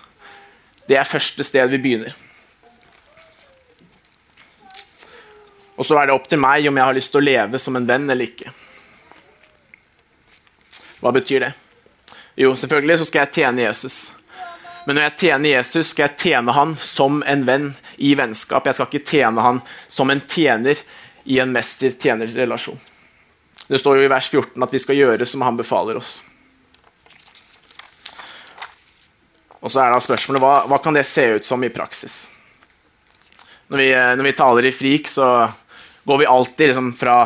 Det 0.88 0.98
er 0.98 1.04
første 1.04 1.44
sted 1.44 1.70
vi 1.70 1.78
begynner. 1.78 2.16
Og 5.78 5.86
så 5.86 5.98
er 5.98 6.08
det 6.08 6.16
opp 6.16 6.28
til 6.28 6.40
meg 6.40 6.68
om 6.68 6.78
jeg 6.78 6.86
har 6.86 6.94
lyst 6.94 7.12
til 7.12 7.22
å 7.22 7.26
leve 7.26 7.60
som 7.60 7.76
en 7.76 7.88
venn 7.88 8.10
eller 8.10 8.26
ikke. 8.26 8.52
Hva 11.02 11.12
betyr 11.12 11.40
det? 11.40 11.54
Jo, 12.42 12.56
selvfølgelig 12.58 12.98
så 12.98 13.06
skal 13.06 13.26
jeg 13.26 13.34
tjene 13.36 13.62
Jesus. 13.68 13.96
Men 14.88 14.98
når 14.98 15.04
jeg 15.06 15.18
tjener 15.20 15.52
Jesus, 15.52 15.92
skal 15.92 16.08
jeg 16.08 16.18
tjene 16.24 16.54
han 16.56 16.72
som 16.74 17.20
en 17.30 17.44
venn 17.46 17.68
i 18.02 18.16
vennskap. 18.18 18.66
Jeg 18.66 18.78
skal 18.78 18.88
ikke 18.90 19.12
tjene 19.12 19.44
han 19.46 19.60
som 19.86 20.10
en 20.10 20.24
tjener 20.26 20.80
i 21.30 21.38
en 21.44 21.52
mester-tjener-relasjon. 21.54 22.80
Det 23.68 23.80
står 23.80 24.00
jo 24.00 24.08
i 24.08 24.12
vers 24.12 24.30
14 24.32 24.66
at 24.66 24.74
vi 24.74 24.82
skal 24.82 24.98
gjøre 24.98 25.28
som 25.30 25.44
han 25.46 25.60
befaler 25.60 26.00
oss. 26.00 26.16
Og 29.62 29.70
så 29.70 29.84
er 29.84 29.94
da 29.94 30.00
spørsmålet 30.02 30.42
hva, 30.42 30.56
hva 30.66 30.80
kan 30.82 30.98
det 30.98 31.06
se 31.06 31.28
ut 31.38 31.46
som 31.46 31.62
i 31.62 31.70
praksis? 31.70 32.24
Når 33.70 33.84
vi, 33.84 33.92
når 34.18 34.26
vi 34.26 34.34
taler 34.40 34.66
i 34.68 34.74
frik, 34.74 35.12
så 35.14 35.28
går 36.10 36.24
vi 36.24 36.32
alltid 36.32 36.74
liksom 36.74 36.90
fra, 36.98 37.20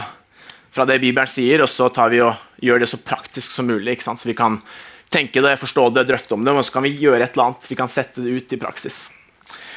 fra, 0.75 0.85
det 0.85 0.99
Bibelen 0.99 1.31
sier, 1.31 1.63
og 1.63 1.71
så 1.71 1.87
tar 1.87 2.11
vi 2.11 2.19
og 2.21 2.35
gjør 2.59 2.83
det 2.83 2.91
så 2.91 2.99
praktisk 2.99 3.55
som 3.55 3.71
mulig. 3.71 3.95
Så 4.03 4.27
vi 4.27 4.35
kan 4.35 4.59
tenke 5.09 5.41
det, 5.41 5.57
forstå 5.61 5.89
det, 5.95 6.07
drøfte 6.09 6.35
om 6.35 6.45
det, 6.45 6.53
og 6.53 6.65
så 6.65 6.75
kan 6.75 6.85
vi 6.85 6.95
gjøre 6.99 7.23
et 7.23 7.35
eller 7.35 7.51
annet. 7.51 7.69
Vi 7.69 7.77
kan 7.79 7.91
sette 7.91 8.23
det 8.23 8.33
ut 8.35 8.53
i 8.53 8.59
praksis. 8.61 9.05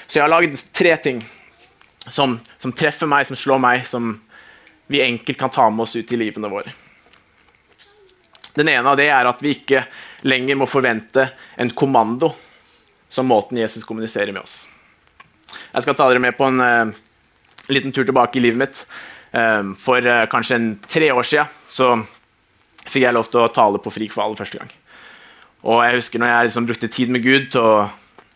Så 0.07 0.19
jeg 0.19 0.25
har 0.25 0.33
lagd 0.33 0.57
tre 0.73 0.97
ting 1.05 1.23
som, 2.09 2.39
som, 2.59 2.73
treffer 2.73 3.11
meg, 3.11 3.27
som 3.29 3.37
slår 3.37 3.61
meg, 3.63 3.87
som 3.87 4.15
vi 4.89 5.03
enkelt 5.05 5.39
kan 5.39 5.53
ta 5.53 5.69
med 5.71 5.85
oss 5.85 5.97
ut 5.97 6.13
i 6.13 6.21
livene 6.21 6.51
våre. 6.51 6.73
Den 8.57 8.71
ene 8.73 8.91
av 8.91 8.97
det 8.99 9.11
er 9.13 9.29
at 9.29 9.43
vi 9.45 9.53
ikke 9.55 9.85
lenger 10.27 10.59
må 10.59 10.67
forvente 10.67 11.29
en 11.61 11.71
kommando 11.77 12.33
som 13.13 13.29
måten 13.29 13.61
Jesus 13.61 13.85
kommuniserer 13.87 14.33
med 14.33 14.43
oss. 14.43 14.63
Jeg 15.73 15.85
skal 15.85 15.97
ta 15.97 16.09
dere 16.09 16.23
med 16.25 16.37
på 16.37 16.49
en 16.49 16.65
uh, 16.65 16.97
liten 17.69 17.93
tur 17.93 18.09
tilbake 18.09 18.41
i 18.41 18.43
livet 18.43 18.63
mitt. 18.65 18.83
Uh, 19.31 19.77
for 19.79 20.01
uh, 20.01 20.25
kanskje 20.33 20.59
en 20.59 20.69
tre 20.89 21.13
år 21.13 21.29
siden 21.29 21.55
så 21.69 21.93
fikk 22.89 23.05
jeg 23.05 23.17
lov 23.17 23.29
til 23.29 23.45
å 23.45 23.53
tale 23.53 23.81
på 23.85 23.93
Frik 23.93 24.15
for 24.15 24.25
aller 24.25 24.41
første 24.41 24.61
gang. 24.61 24.78
Og 25.67 25.83
jeg 25.85 25.99
husker 25.99 26.23
når 26.23 26.33
jeg 26.33 26.49
liksom 26.49 26.67
brukte 26.67 26.91
tid 26.93 27.13
med 27.13 27.25
Gud 27.25 27.49
til 27.53 27.61
å 27.61 27.87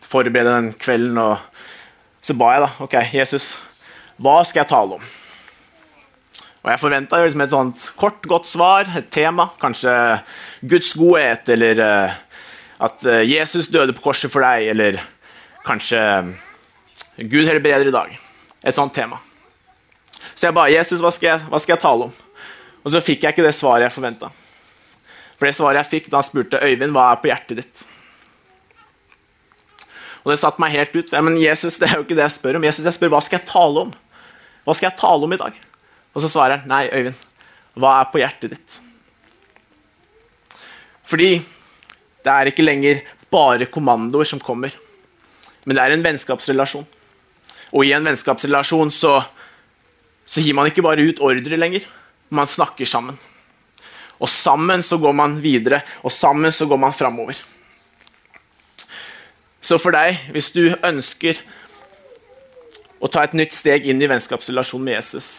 forberede 0.03 0.55
den 0.57 0.71
kvelden, 0.77 1.19
så 2.23 2.35
ba 2.39 2.53
jeg 2.53 2.63
da 2.65 2.71
OK, 2.83 2.95
Jesus, 3.13 3.57
hva 4.21 4.39
skal 4.47 4.63
jeg 4.63 4.71
tale 4.71 4.99
om? 4.99 5.11
Og 6.63 6.71
Jeg 6.71 6.79
forventa 6.79 7.19
liksom 7.19 7.41
et 7.43 7.51
sånt 7.51 7.81
kort, 7.99 8.21
godt 8.23 8.47
svar, 8.47 8.87
et 8.95 9.09
tema. 9.11 9.49
Kanskje 9.59 9.91
Guds 10.63 10.93
godhet, 10.95 11.49
eller 11.51 11.81
uh, 11.83 12.13
at 12.87 13.03
uh, 13.03 13.19
Jesus 13.19 13.67
døde 13.67 13.91
på 13.91 14.05
korset 14.05 14.31
for 14.31 14.45
deg, 14.45 14.69
eller 14.71 15.01
kanskje 15.67 15.99
Gud 15.99 16.39
Gud 17.17 17.45
helbreder 17.45 17.87
i 17.87 17.93
dag. 17.93 18.19
Et 18.65 18.73
sånt 18.73 18.93
tema. 18.95 19.19
Så 20.33 20.47
jeg 20.47 20.55
ba 20.55 20.65
Jesus, 20.71 21.01
hva 21.03 21.11
skal 21.13 21.29
jeg, 21.29 21.49
hva 21.49 21.59
skal 21.61 21.75
jeg 21.75 21.83
tale 21.83 22.07
om? 22.07 22.13
Og 22.83 22.91
så 22.91 23.01
fikk 23.03 23.23
jeg 23.23 23.35
ikke 23.35 23.45
det 23.45 23.53
svaret 23.53 23.85
jeg 23.85 23.93
forventa. 23.93 24.31
For 25.37 25.47
det 25.47 25.55
svaret 25.57 25.81
jeg 25.81 25.91
fikk 25.91 26.11
da 26.11 26.21
han 26.21 26.27
spurte 26.27 26.61
Øyvind, 26.61 26.93
hva 26.95 27.09
er 27.11 27.21
på 27.21 27.31
hjertet 27.31 27.61
ditt? 27.63 27.83
Og 30.23 30.31
det 30.31 30.39
satte 30.39 30.61
meg 30.63 30.71
helt 30.75 30.95
ut. 30.95 31.11
Men 31.25 31.35
Jesus, 31.39 31.77
det 31.81 31.89
er 31.89 31.99
jo 31.99 32.05
ikke 32.05 32.15
det 32.15 32.27
jeg 32.27 32.37
spør 32.37 32.59
om. 32.59 32.65
Jesus, 32.67 32.85
jeg 32.87 32.95
spør 32.95 33.11
hva 33.11 33.21
skal 33.25 33.41
jeg 33.41 33.49
tale 33.49 33.87
om? 33.87 33.91
Hva 34.63 34.75
skal 34.77 34.89
jeg 34.89 34.99
tale 35.01 35.27
om 35.27 35.35
i 35.35 35.41
dag? 35.41 35.57
Og 36.13 36.23
så 36.23 36.29
svarer 36.31 36.61
han, 36.61 36.69
nei, 36.71 36.85
Øyvind, 36.93 37.17
hva 37.79 37.97
er 37.99 38.09
på 38.13 38.21
hjertet 38.21 38.53
ditt? 38.53 38.77
Fordi 41.09 41.31
det 42.23 42.31
er 42.31 42.49
ikke 42.49 42.65
lenger 42.65 43.01
bare 43.33 43.67
kommandoer 43.67 44.29
som 44.29 44.41
kommer, 44.41 44.71
men 45.65 45.75
det 45.75 45.83
er 45.83 45.95
en 45.95 46.05
vennskapsrelasjon. 46.05 46.85
Og 47.73 47.87
i 47.87 47.93
en 47.95 48.05
vennskapsrelasjon 48.05 48.91
så, 48.93 49.17
så 50.23 50.43
gir 50.43 50.55
man 50.55 50.69
ikke 50.69 50.85
bare 50.85 51.03
ut 51.03 51.21
ordre 51.25 51.59
lenger, 51.59 51.87
man 52.33 52.49
snakker 52.49 52.87
sammen. 52.87 53.17
Og 54.21 54.29
sammen 54.29 54.83
så 54.85 54.99
går 55.01 55.15
man 55.17 55.39
videre, 55.41 55.81
og 56.03 56.13
sammen 56.13 56.51
så 56.53 56.67
går 56.69 56.79
man 56.79 56.95
framover. 56.95 57.39
Så 59.63 59.79
for 59.79 59.95
deg, 59.95 60.19
hvis 60.35 60.51
du 60.51 60.75
ønsker 60.83 61.39
å 63.03 63.09
ta 63.11 63.23
et 63.23 63.35
nytt 63.35 63.55
steg 63.55 63.87
inn 63.87 64.01
i 64.03 64.09
vennskapsrelasjonen 64.11 64.85
med 64.89 64.97
Jesus, 64.97 65.29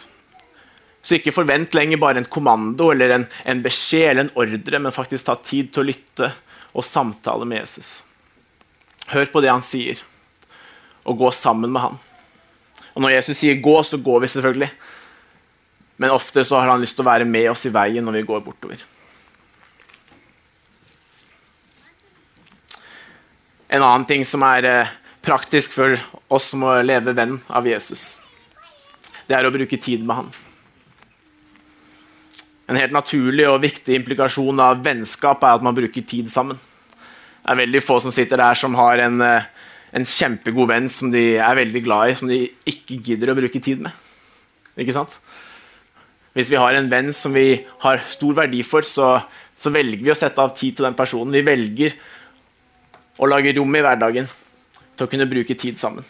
så 1.05 1.19
ikke 1.19 1.33
forvent 1.35 1.75
lenger 1.77 2.01
bare 2.01 2.21
en 2.21 2.29
kommando 2.29 2.89
eller 2.89 3.13
en, 3.13 3.27
en 3.45 3.61
beskjed 3.61 4.07
eller 4.09 4.25
en 4.25 4.33
ordre, 4.41 4.81
men 4.81 4.93
faktisk 4.93 5.27
ta 5.27 5.37
tid 5.37 5.69
til 5.69 5.83
å 5.83 5.87
lytte 5.91 6.31
og 6.73 6.85
samtale 6.85 7.45
med 7.45 7.61
Jesus. 7.61 7.99
Hør 9.13 9.29
på 9.29 9.43
det 9.45 9.51
han 9.53 9.65
sier, 9.65 10.01
og 11.05 11.21
gå 11.21 11.29
sammen 11.37 11.69
med 11.69 11.83
han. 11.83 11.99
Og 12.95 13.03
Når 13.03 13.17
Jesus 13.17 13.37
sier 13.37 13.61
'gå', 13.61 13.83
så 13.83 13.97
går 13.97 14.19
vi 14.21 14.27
selvfølgelig. 14.27 14.71
Men 15.97 16.11
ofte 16.11 16.43
så 16.43 16.59
har 16.59 16.73
han 16.73 16.83
lyst 16.83 16.97
til 16.97 17.05
å 17.05 17.09
være 17.09 17.27
med 17.27 17.49
oss 17.51 17.65
i 17.67 17.73
veien 17.73 18.03
når 18.05 18.19
vi 18.19 18.27
går 18.27 18.43
bortover. 18.43 18.81
En 23.67 23.83
annen 23.83 24.05
ting 24.07 24.25
som 24.27 24.43
er 24.45 24.67
eh, 24.69 24.91
praktisk 25.25 25.73
for 25.75 25.95
oss 26.31 26.51
som 26.51 26.61
må 26.63 26.75
leve 26.85 27.15
venn 27.17 27.39
av 27.49 27.65
Jesus, 27.67 28.19
det 29.25 29.37
er 29.37 29.47
å 29.47 29.53
bruke 29.53 29.79
tid 29.81 30.03
med 30.05 30.19
han. 30.19 30.29
En 32.69 32.77
helt 32.79 32.93
naturlig 32.93 33.45
og 33.49 33.61
viktig 33.61 33.97
implikasjon 33.99 34.61
av 34.61 34.81
vennskap 34.85 35.43
er 35.45 35.57
at 35.57 35.65
man 35.65 35.75
bruker 35.77 36.05
tid 36.05 36.29
sammen. 36.29 36.57
Det 36.57 37.53
er 37.53 37.61
veldig 37.61 37.81
få 37.85 37.99
som 38.01 38.13
sitter 38.13 38.41
der 38.41 38.57
som 38.57 38.77
har 38.77 39.01
en, 39.03 39.21
eh, 39.21 39.49
en 39.93 40.05
kjempegod 40.05 40.69
venn 40.69 40.89
som 40.89 41.11
de 41.11 41.37
er 41.37 41.59
veldig 41.61 41.83
glad 41.85 42.09
i, 42.09 42.15
som 42.15 42.27
de 42.27 42.39
ikke 42.65 43.01
gidder 43.05 43.33
å 43.33 43.37
bruke 43.37 43.61
tid 43.61 43.81
med. 43.85 43.93
Ikke 44.77 44.93
sant? 44.93 45.19
Hvis 46.35 46.51
vi 46.51 46.59
har 46.59 46.75
en 46.75 46.89
venn 46.91 47.13
som 47.15 47.31
vi 47.31 47.63
har 47.79 48.01
stor 48.11 48.35
verdi 48.35 48.59
for, 48.67 48.83
så, 48.83 49.21
så, 49.55 49.71
velger 49.71 50.03
vi 50.03 50.11
å 50.11 50.17
sette 50.19 50.43
av 50.43 50.51
tid 50.57 50.75
til 50.75 50.87
den 50.87 50.97
personen. 50.97 51.31
Vi 51.31 51.45
velger 51.47 51.95
å 53.23 53.29
lage 53.31 53.53
rom 53.55 53.71
i 53.71 53.83
hverdagen 53.85 54.27
til 54.27 55.05
å 55.05 55.11
kunne 55.11 55.29
bruke 55.31 55.55
tid 55.55 55.79
sammen. 55.79 56.03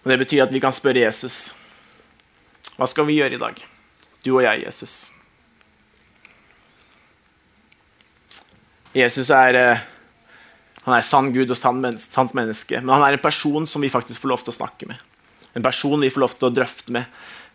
Og 0.00 0.08
Det 0.08 0.18
betyr 0.22 0.46
at 0.46 0.54
vi 0.54 0.62
kan 0.64 0.72
spørre 0.72 1.04
Jesus 1.04 1.50
hva 2.80 2.88
skal 2.88 3.04
vi 3.04 3.18
gjøre 3.18 3.36
i 3.36 3.42
dag, 3.42 3.58
du 4.24 4.30
og 4.32 4.40
jeg, 4.46 4.62
Jesus. 4.64 4.94
Jesus 8.96 9.28
er, 9.36 9.58
eh, 9.60 9.82
han 10.86 10.96
er 10.96 11.04
sann 11.04 11.28
Gud 11.34 11.52
og 11.52 11.60
sant 11.60 12.32
menneske, 12.32 12.80
men 12.80 12.94
han 12.94 13.04
er 13.04 13.18
en 13.18 13.22
person 13.22 13.68
som 13.68 13.84
vi 13.84 13.92
faktisk 13.92 14.24
får 14.24 14.32
lov 14.32 14.46
til 14.46 14.54
å 14.54 14.58
snakke 14.62 14.88
med. 14.88 15.09
En 15.54 15.62
person 15.62 16.00
vi 16.00 16.10
får 16.10 16.24
lov 16.24 16.36
til 16.36 16.48
å 16.48 16.54
drøfte 16.54 16.94
med. 16.94 17.04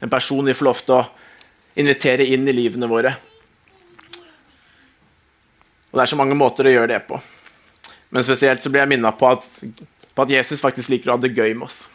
En 0.03 0.11
person 0.11 0.45
vi 0.45 0.55
får 0.55 0.67
lov 0.67 0.83
til 0.83 0.97
å 0.97 1.05
invitere 1.79 2.27
inn 2.27 2.47
i 2.47 2.55
livene 2.55 2.89
våre. 2.91 3.15
Og 5.91 5.99
Det 5.99 6.03
er 6.03 6.11
så 6.11 6.19
mange 6.19 6.35
måter 6.35 6.67
å 6.67 6.73
gjøre 6.73 6.91
det 6.91 7.01
på. 7.07 7.19
Men 8.11 8.23
spesielt 8.23 8.63
så 8.63 8.71
blir 8.71 8.83
jeg 8.83 8.91
minna 8.95 9.13
på, 9.15 9.29
på, 9.35 10.23
at 10.23 10.31
Jesus 10.31 10.63
faktisk 10.63 10.91
liker 10.91 11.11
å 11.11 11.15
ha 11.15 11.23
det 11.23 11.35
gøy 11.35 11.53
med 11.55 11.69
oss. 11.69 11.85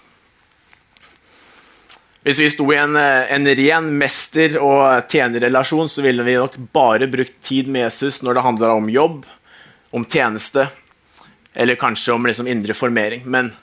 Hvis 2.25 2.41
vi 2.43 2.51
sto 2.53 2.67
i 2.73 2.77
en, 2.77 2.97
en 2.97 3.49
ren 3.57 3.87
mester- 3.97 4.59
og 4.61 5.09
tjenerrelasjon, 5.09 5.89
så 5.89 6.05
ville 6.05 6.25
vi 6.27 6.37
nok 6.37 6.59
bare 6.73 7.09
brukt 7.09 7.39
tid 7.45 7.69
med 7.73 7.87
Jesus 7.87 8.21
når 8.21 8.37
det 8.37 8.45
handler 8.45 8.75
om 8.77 8.91
jobb, 8.93 9.23
om 9.97 10.05
tjeneste, 10.05 10.67
eller 11.57 11.81
kanskje 11.81 12.13
om 12.13 12.29
liksom 12.29 12.49
indre 12.49 12.77
formering. 12.77 13.25
Men 13.25 13.55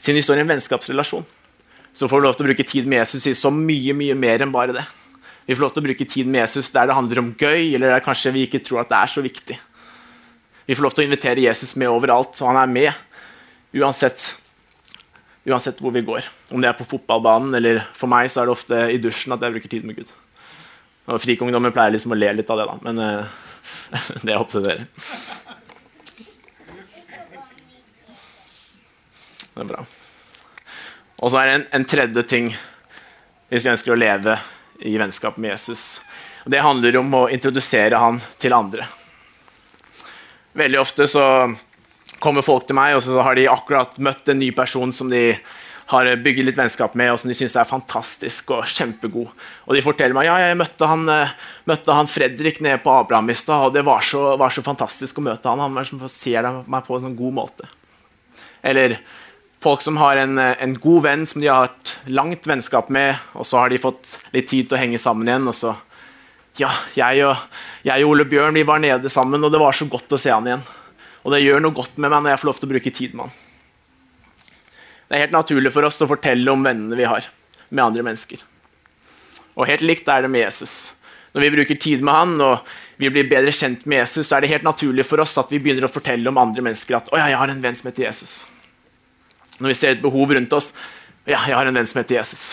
siden 0.00 0.16
vi 0.16 0.24
står 0.24 0.40
i 0.40 0.46
en 0.46 0.52
vennskapsrelasjon, 0.54 1.28
så 1.96 2.08
får 2.08 2.20
vi 2.20 2.26
lov 2.26 2.34
til 2.36 2.44
å 2.44 2.48
bruke 2.50 2.66
tid 2.68 2.88
med 2.90 3.00
Jesus 3.00 3.24
i 3.30 3.32
så 3.36 3.48
mye 3.48 3.94
mye 3.96 4.14
mer 4.18 4.42
enn 4.44 4.52
bare 4.52 4.74
det. 4.76 4.84
Vi 5.46 5.54
får 5.54 5.64
lov 5.64 5.72
til 5.72 5.80
å 5.80 5.86
bruke 5.86 6.06
tid 6.12 6.28
med 6.28 6.42
Jesus 6.42 6.68
der 6.74 6.90
det 6.90 6.96
handler 6.96 7.22
om 7.22 7.30
gøy, 7.32 7.72
eller 7.76 7.94
der 7.94 8.04
kanskje 8.04 8.34
vi 8.34 8.44
ikke 8.44 8.60
tror 8.66 8.82
at 8.82 8.90
det 8.90 8.98
er 8.98 9.12
så 9.14 9.24
viktig. 9.24 9.56
Vi 10.66 10.76
får 10.76 10.84
lov 10.84 10.96
til 10.96 11.06
å 11.06 11.08
invitere 11.08 11.46
Jesus 11.46 11.72
med 11.78 11.88
overalt, 11.88 12.36
og 12.42 12.50
han 12.50 12.60
er 12.60 12.68
med 12.74 13.80
uansett, 13.80 14.28
uansett 15.48 15.80
hvor 15.80 15.94
vi 15.94 16.04
går. 16.04 16.28
Om 16.52 16.60
det 16.60 16.68
er 16.68 16.76
på 16.76 16.88
fotballbanen, 16.90 17.56
eller 17.56 17.80
for 17.96 18.12
meg 18.12 18.28
så 18.28 18.42
er 18.42 18.50
det 18.50 18.56
ofte 18.58 18.84
i 18.92 19.00
dusjen 19.00 19.32
at 19.36 19.46
jeg 19.46 19.56
bruker 19.56 19.76
tid 19.78 19.88
med 19.88 20.02
Gud. 20.02 20.14
Og 21.06 21.22
Frikungdommen 21.22 21.72
pleier 21.72 21.96
liksom 21.96 22.12
å 22.12 22.18
le 22.18 22.34
litt 22.36 22.50
av 22.52 22.60
det, 22.60 22.68
da, 22.68 22.78
men 22.90 23.00
uh, 23.00 23.36
det 24.26 24.34
er 24.34 24.42
opp 24.42 24.52
til 24.52 24.66
dere. 24.66 24.90
Det 29.54 29.64
er 29.64 29.70
bra. 29.70 29.86
Og 31.22 31.32
så 31.32 31.40
er 31.40 31.48
det 31.48 31.54
en, 31.56 31.66
en, 31.78 31.86
tredje 31.88 32.24
ting 32.28 32.50
hvis 33.48 33.64
vi 33.64 33.72
ønsker 33.72 33.94
å 33.94 33.98
leve 33.98 34.36
i 34.84 34.96
vennskap 35.00 35.38
med 35.40 35.54
Jesus. 35.54 36.00
Og 36.44 36.52
det 36.52 36.64
handler 36.64 36.98
om 37.00 37.14
å 37.16 37.26
introdusere 37.32 38.00
han 38.00 38.18
til 38.42 38.56
andre. 38.56 38.84
Veldig 40.56 40.80
ofte 40.80 41.06
så 41.08 41.24
kommer 42.20 42.44
folk 42.44 42.66
til 42.66 42.76
meg, 42.78 42.96
og 42.96 43.04
så 43.04 43.20
har 43.22 43.36
de 43.36 43.48
akkurat 43.50 43.96
møtt 44.02 44.28
en 44.32 44.40
ny 44.40 44.50
person 44.56 44.92
som 44.92 45.10
de 45.12 45.30
har 45.86 46.08
bygget 46.18 46.48
litt 46.48 46.58
vennskap 46.58 46.96
med, 46.98 47.12
og 47.12 47.20
som 47.20 47.30
de 47.30 47.36
syns 47.38 47.54
er 47.60 47.68
fantastisk 47.68 48.50
og 48.56 48.66
kjempegod. 48.66 49.28
Og 49.68 49.76
de 49.76 49.82
forteller 49.84 50.16
meg 50.16 50.26
ja, 50.26 50.38
jeg 50.42 50.58
møtte 50.58 50.88
han, 50.90 51.04
eh, 51.12 51.34
møtte 51.70 51.94
han 51.94 52.10
Fredrik 52.10 52.58
nede 52.64 52.80
på 52.82 52.90
Abraham 52.90 53.30
i 53.30 53.36
stad, 53.38 53.68
og 53.68 53.76
det 53.76 53.84
var 53.86 54.02
så, 54.02 54.32
var 54.40 54.54
så, 54.54 54.64
fantastisk 54.66 55.20
å 55.20 55.26
møte 55.28 55.52
han. 55.52 55.62
Han 55.62 56.08
ser 56.10 56.50
meg 56.66 56.88
på 56.88 56.96
en 56.96 57.06
sånn 57.06 57.18
god 57.18 57.36
måte. 57.38 57.70
Eller 58.66 58.98
folk 59.66 59.82
som 59.82 59.98
har 59.98 60.20
en, 60.20 60.38
en, 60.38 60.74
god 60.78 61.02
venn 61.02 61.26
som 61.26 61.42
de 61.42 61.50
har 61.50 61.66
hatt 61.66 61.96
langt 62.06 62.46
vennskap 62.46 62.90
med, 62.92 63.18
og 63.34 63.46
så 63.48 63.64
har 63.64 63.72
de 63.72 63.82
fått 63.82 64.12
litt 64.36 64.46
tid 64.50 64.68
til 64.68 64.78
å 64.78 64.80
henge 64.80 65.00
sammen 65.02 65.26
igjen. 65.26 65.48
og 65.50 65.56
så 65.58 65.74
ja, 66.56 66.70
jeg 66.96 67.24
og, 67.26 67.42
jeg 67.84 68.04
og 68.04 68.14
Ole 68.14 68.24
Bjørn 68.30 68.56
vi 68.56 68.64
var 68.68 68.80
nede 68.80 69.10
sammen, 69.12 69.42
og 69.44 69.52
det 69.52 69.60
var 69.60 69.76
så 69.76 69.88
godt 69.90 70.14
å 70.14 70.20
se 70.20 70.32
han 70.32 70.46
igjen. 70.46 70.62
Og 71.26 71.34
det 71.34 71.42
gjør 71.42 71.64
noe 71.64 71.74
godt 71.74 71.98
med 71.98 72.12
meg 72.12 72.22
når 72.22 72.32
jeg 72.32 72.42
får 72.42 72.50
lov 72.50 72.60
til 72.60 72.68
å 72.68 72.72
bruke 72.74 72.94
tid 72.94 73.18
med 73.18 73.26
han. 73.26 73.36
Det 75.06 75.16
er 75.16 75.24
helt 75.26 75.36
naturlig 75.36 75.74
for 75.74 75.86
oss 75.86 76.00
å 76.02 76.10
fortelle 76.10 76.54
om 76.54 76.64
vennene 76.66 76.98
vi 76.98 77.10
har 77.10 77.26
med 77.68 77.84
andre 77.84 78.06
mennesker. 78.06 78.42
Og 79.56 79.66
helt 79.66 79.84
likt 79.86 80.08
er 80.12 80.24
det 80.24 80.30
med 80.30 80.46
Jesus. 80.46 80.92
Når 81.34 81.42
vi 81.42 81.54
bruker 81.58 81.80
tid 81.82 82.02
med 82.06 82.14
han 82.14 82.34
og 82.40 82.74
vi 83.02 83.10
blir 83.12 83.28
bedre 83.28 83.52
kjent 83.52 83.84
med 83.84 84.04
Jesus, 84.04 84.28
så 84.28 84.38
er 84.38 84.44
det 84.44 84.54
helt 84.54 84.66
naturlig 84.66 85.04
for 85.08 85.20
oss 85.22 85.36
at 85.42 85.50
vi 85.52 85.60
begynner 85.60 85.88
å 85.88 85.92
fortelle 85.92 86.30
om 86.30 86.38
andre 86.40 86.64
mennesker 86.64 86.98
at 86.98 87.10
å 87.12 87.18
ja, 87.20 87.32
jeg 87.34 87.42
har 87.42 87.52
en 87.52 87.64
venn 87.64 87.76
som 87.76 87.90
heter 87.90 88.06
Jesus. 88.06 88.44
Når 89.58 89.72
vi 89.72 89.78
ser 89.78 89.94
et 89.94 90.02
behov 90.02 90.34
rundt 90.36 90.52
oss 90.56 90.72
ja, 91.26 91.40
jeg 91.40 91.56
har 91.56 91.66
en 91.66 91.74
venn 91.74 91.88
som 91.90 91.98
heter 91.98 92.20
Jesus. 92.20 92.52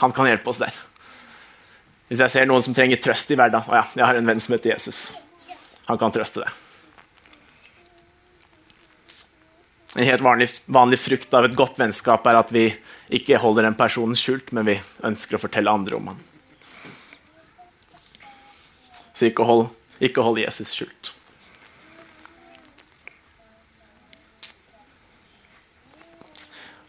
Han 0.00 0.14
kan 0.14 0.26
hjelpe 0.26 0.50
oss 0.50 0.58
der. 0.58 0.74
Hvis 2.08 2.22
jeg 2.24 2.32
ser 2.32 2.48
noen 2.48 2.64
som 2.64 2.74
trenger 2.74 2.98
trøst 3.02 3.30
i 3.30 3.36
hverdagen 3.38 3.70
å 3.70 3.76
ja, 3.78 3.84
jeg 3.94 4.06
har 4.06 4.18
en 4.18 4.26
venn 4.26 4.40
som 4.42 4.56
heter 4.56 4.72
Jesus. 4.72 5.08
Han 5.86 6.00
kan 6.00 6.14
trøste 6.14 6.42
deg. 6.42 6.64
En 9.98 10.06
helt 10.06 10.22
vanlig, 10.22 10.48
vanlig, 10.66 10.98
frukt 11.00 11.32
av 11.34 11.46
et 11.46 11.56
godt 11.58 11.78
vennskap 11.80 12.26
er 12.28 12.38
at 12.38 12.50
vi 12.54 12.66
ikke 13.14 13.38
holder 13.40 13.68
den 13.68 13.78
personen 13.78 14.18
skjult, 14.18 14.52
men 14.54 14.66
vi 14.68 14.76
ønsker 15.06 15.38
å 15.38 15.42
fortelle 15.42 15.72
andre 15.72 15.96
om 15.96 16.10
han. 16.12 16.18
Så 19.18 19.30
ikke 19.30 19.46
hold, 19.48 19.66
ikke 20.04 20.22
hold 20.22 20.38
Jesus 20.42 20.74
skjult. 20.76 21.12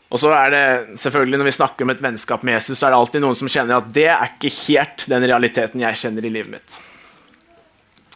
Og 0.09 0.17
så 0.17 0.31
er 0.33 0.53
det 0.53 0.65
selvfølgelig 1.01 1.37
Når 1.37 1.45
vi 1.45 1.55
snakker 1.57 1.85
om 1.85 1.93
et 1.93 2.01
vennskap 2.01 2.43
med 2.43 2.57
Jesus, 2.57 2.79
så 2.79 2.87
er 2.87 2.93
det 2.93 2.99
alltid 2.99 3.21
noen 3.23 3.37
som 3.37 3.51
kjenner 3.51 3.77
at 3.77 3.91
det 3.93 4.07
er 4.09 4.31
ikke 4.31 4.53
helt 4.65 5.05
den 5.11 5.25
realiteten 5.29 5.83
jeg 5.83 6.01
kjenner 6.01 6.25
i 6.25 6.33
livet 6.33 6.55
mitt. 6.57 6.79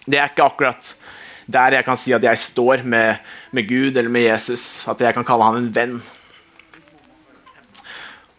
Det 0.03 0.17
er 0.19 0.31
ikke 0.31 0.47
akkurat 0.49 0.93
der 1.53 1.75
jeg 1.77 1.85
kan 1.85 1.99
si 1.99 2.13
at 2.15 2.23
jeg 2.23 2.39
står 2.39 2.83
med, 2.87 3.19
med 3.51 3.67
Gud 3.67 3.97
eller 3.97 4.09
med 4.11 4.25
Jesus. 4.25 4.83
At 4.89 5.01
jeg 5.03 5.15
kan 5.15 5.27
kalle 5.27 5.49
han 5.49 5.59
en 5.59 5.73
venn. 5.75 5.97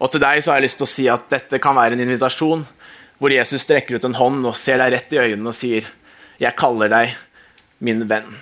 Og 0.01 0.11
til 0.11 0.23
deg 0.25 0.41
så 0.43 0.53
har 0.53 0.59
jeg 0.59 0.67
lyst 0.67 0.81
til 0.81 0.89
å 0.89 0.95
si 0.95 1.05
at 1.13 1.29
dette 1.33 1.61
kan 1.63 1.77
være 1.77 1.97
en 1.97 2.05
invitasjon 2.05 2.65
hvor 3.21 3.33
Jesus 3.33 3.63
strekker 3.63 3.97
ut 3.97 4.09
en 4.09 4.17
hånd 4.19 4.43
og 4.49 4.57
ser 4.59 4.81
deg 4.83 4.97
rett 4.97 5.15
i 5.15 5.21
øynene 5.23 5.53
og 5.53 5.57
sier, 5.57 5.87
'Jeg 6.41 6.57
kaller 6.59 6.89
deg 6.91 7.15
min 7.79 8.03
venn'. 8.11 8.35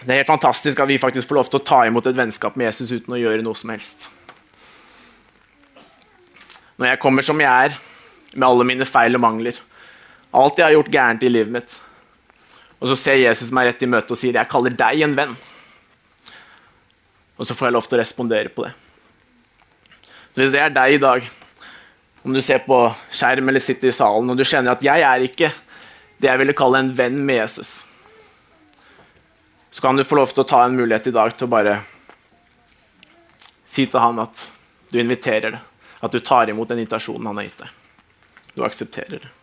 Det 0.00 0.14
er 0.14 0.22
helt 0.22 0.30
fantastisk 0.30 0.80
at 0.80 0.88
vi 0.88 0.96
faktisk 1.00 1.28
får 1.28 1.36
lov 1.36 1.48
til 1.50 1.60
å 1.60 1.66
ta 1.66 1.82
imot 1.84 2.06
et 2.08 2.16
vennskap 2.16 2.56
med 2.56 2.70
Jesus 2.70 2.92
uten 2.92 3.12
å 3.12 3.20
gjøre 3.20 3.44
noe 3.44 3.58
som 3.58 3.72
helst. 3.72 4.06
Når 6.80 6.94
jeg 6.94 7.00
kommer 7.02 7.26
som 7.26 7.40
jeg 7.42 7.68
er, 7.68 7.76
med 8.32 8.46
alle 8.46 8.64
mine 8.64 8.86
feil 8.88 9.18
og 9.18 9.20
mangler, 9.20 9.58
alt 10.32 10.56
jeg 10.56 10.64
har 10.64 10.76
gjort 10.78 10.92
gærent 10.94 11.26
i 11.26 11.32
livet 11.32 11.52
mitt, 11.52 11.74
og 12.80 12.88
så 12.88 12.96
ser 12.96 13.20
Jesus 13.20 13.50
meg 13.52 13.68
rett 13.68 13.82
i 13.84 13.90
møte 13.90 14.14
og 14.14 14.16
sier 14.16 14.32
'Jeg 14.32 14.48
kaller 14.48 14.70
deg 14.70 15.02
en 15.02 15.16
venn'. 15.16 15.36
Og 17.36 17.44
så 17.46 17.54
får 17.54 17.66
jeg 17.66 17.72
lov 17.72 17.82
til 17.88 17.98
å 17.98 18.00
respondere 18.00 18.48
på 18.48 18.64
det. 18.64 18.72
Så 20.32 20.40
hvis 20.40 20.52
det 20.52 20.60
er 20.60 20.68
deg 20.68 20.94
i 20.94 20.98
dag, 20.98 21.30
om 22.24 22.32
du 22.32 22.40
ser 22.40 22.58
på 22.58 22.94
skjerm 23.10 23.48
eller 23.48 23.60
sitter 23.60 23.88
i 23.88 23.92
salen, 23.92 24.30
og 24.30 24.36
du 24.36 24.44
kjenner 24.44 24.72
at 24.72 24.82
'jeg 24.82 25.00
er 25.00 25.20
ikke 25.20 25.52
det 26.20 26.30
jeg 26.30 26.38
ville 26.38 26.54
kalle 26.54 26.78
en 26.78 26.96
venn 26.96 27.26
med 27.26 27.36
Jesus', 27.36 27.89
så 29.70 29.82
kan 29.82 29.96
du 29.96 30.04
få 30.04 30.18
lov 30.18 30.32
til 30.34 30.44
å 30.44 30.48
ta 30.50 30.64
en 30.64 30.76
mulighet 30.76 31.10
i 31.10 31.14
dag 31.14 31.34
til 31.36 31.46
å 31.46 31.52
bare 31.52 31.76
si 33.64 33.86
til 33.86 34.02
han 34.02 34.18
at 34.22 34.48
du 34.90 34.98
inviterer 35.00 35.54
det. 35.54 35.60
At 36.00 36.12
du 36.12 36.20
tar 36.24 36.48
imot 36.48 36.68
den 36.70 36.80
invitasjonen 36.80 37.28
han 37.28 37.38
har 37.38 37.46
gitt 37.50 37.60
deg. 37.60 37.76
Du 38.56 38.64
aksepterer 38.66 39.26
det. 39.26 39.36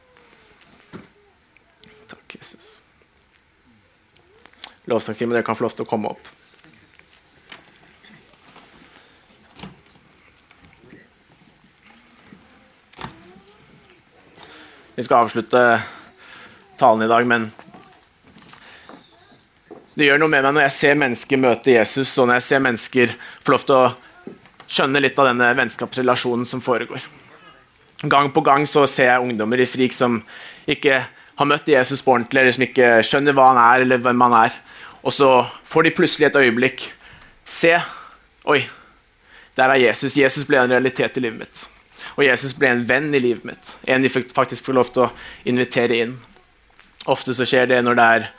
Takk, 2.09 2.39
Jesus 2.39 2.77
lovsangstimen. 4.87 5.33
Dere 5.33 5.43
kan 5.43 5.55
få 5.55 5.67
lov 5.67 5.75
til 5.75 5.83
å 5.83 5.89
komme 5.89 6.11
opp. 6.15 6.33
Vi 14.97 15.05
skal 15.05 15.27
avslutte 15.27 15.61
talen 16.79 17.05
i 17.05 17.11
dag, 17.11 17.27
men 17.29 17.51
det 19.97 20.05
gjør 20.05 20.19
noe 20.21 20.29
med 20.29 20.45
meg 20.45 20.53
når 20.53 20.67
jeg 20.67 20.75
ser 20.75 20.97
mennesker 21.01 21.39
møte 21.41 21.73
Jesus, 21.73 22.11
og 22.21 22.27
når 22.29 22.37
jeg 22.37 22.45
ser 22.47 22.61
mennesker 22.61 23.13
få 23.41 23.55
lov 23.55 23.63
til 23.65 23.77
å 23.79 23.85
skjønne 24.69 25.01
litt 25.01 25.17
av 25.17 25.31
denne 25.31 25.47
vennskapsrelasjonen 25.57 26.45
som 26.45 26.61
foregår. 26.61 27.01
Gang 28.05 28.29
på 28.29 28.43
gang 28.45 28.67
så 28.69 28.83
ser 28.85 29.09
jeg 29.09 29.23
ungdommer 29.25 29.63
i 29.63 29.65
Frik 29.65 29.95
som 29.97 30.19
ikke 30.69 30.99
har 31.37 31.49
møtt 31.49 31.69
Jesus 31.71 32.03
på 32.05 32.13
ordentlig, 32.13 32.43
eller 32.43 32.53
som 32.53 32.67
ikke 32.67 32.91
skjønner 33.07 33.33
hva 33.37 33.49
han 33.49 33.61
er, 33.63 33.85
eller 33.87 34.03
hvem 34.05 34.21
han 34.27 34.37
er. 34.43 34.59
Og 35.01 35.15
så 35.17 35.31
får 35.65 35.87
de 35.87 35.95
plutselig 35.97 36.29
et 36.29 36.39
øyeblikk 36.43 36.85
se 37.47 37.73
Oi, 38.47 38.61
der 39.57 39.73
er 39.73 39.81
Jesus. 39.81 40.15
Jesus 40.15 40.45
ble 40.47 40.61
en 40.61 40.69
realitet 40.71 41.17
i 41.17 41.23
livet 41.25 41.41
mitt. 41.41 41.63
Og 42.15 42.23
Jesus 42.23 42.53
ble 42.55 42.69
en 42.71 42.85
venn 42.87 43.09
i 43.11 43.19
livet 43.19 43.43
mitt. 43.49 43.73
En 43.89 44.05
de 44.05 44.11
faktisk 44.13 44.69
får 44.69 44.77
lov 44.77 44.91
til 44.93 45.07
å 45.07 45.13
invitere 45.49 45.97
inn. 46.05 46.13
Ofte 47.11 47.35
så 47.35 47.47
skjer 47.49 47.67
det 47.73 47.81
når 47.83 47.97
det 47.97 48.05
er 48.13 48.29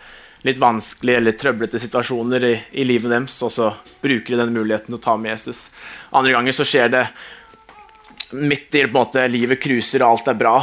litt 0.46 0.60
vanskelige 0.62 1.18
eller 1.18 1.34
trøblete 1.38 1.80
situasjoner 1.82 2.44
i, 2.46 2.52
i 2.82 2.84
livet 2.86 3.10
deres, 3.10 3.38
og 3.42 3.52
så 3.52 3.72
bruker 4.02 4.34
de 4.34 4.42
den 4.44 4.54
muligheten 4.54 4.92
til 4.92 5.00
å 5.00 5.04
ta 5.08 5.16
med 5.18 5.34
Jesus. 5.34 5.66
Andre 6.14 6.36
ganger 6.36 6.54
så 6.54 6.66
skjer 6.68 6.92
det 6.94 7.04
midt 8.38 8.74
i 8.74 8.84
på 8.84 8.92
en 8.92 8.98
måte, 8.98 9.24
livet 9.30 9.60
cruiser 9.62 10.04
og 10.04 10.12
alt 10.12 10.30
er 10.30 10.38
bra, 10.38 10.56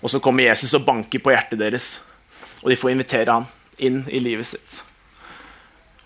og 0.00 0.10
så 0.10 0.20
kommer 0.22 0.48
Jesus 0.48 0.74
og 0.76 0.86
banker 0.86 1.22
på 1.22 1.32
hjertet 1.34 1.60
deres, 1.60 1.90
og 2.62 2.72
de 2.72 2.78
får 2.80 2.94
invitere 2.94 3.38
han 3.38 3.48
inn 3.78 4.02
i 4.08 4.22
livet 4.22 4.48
sitt. 4.48 4.80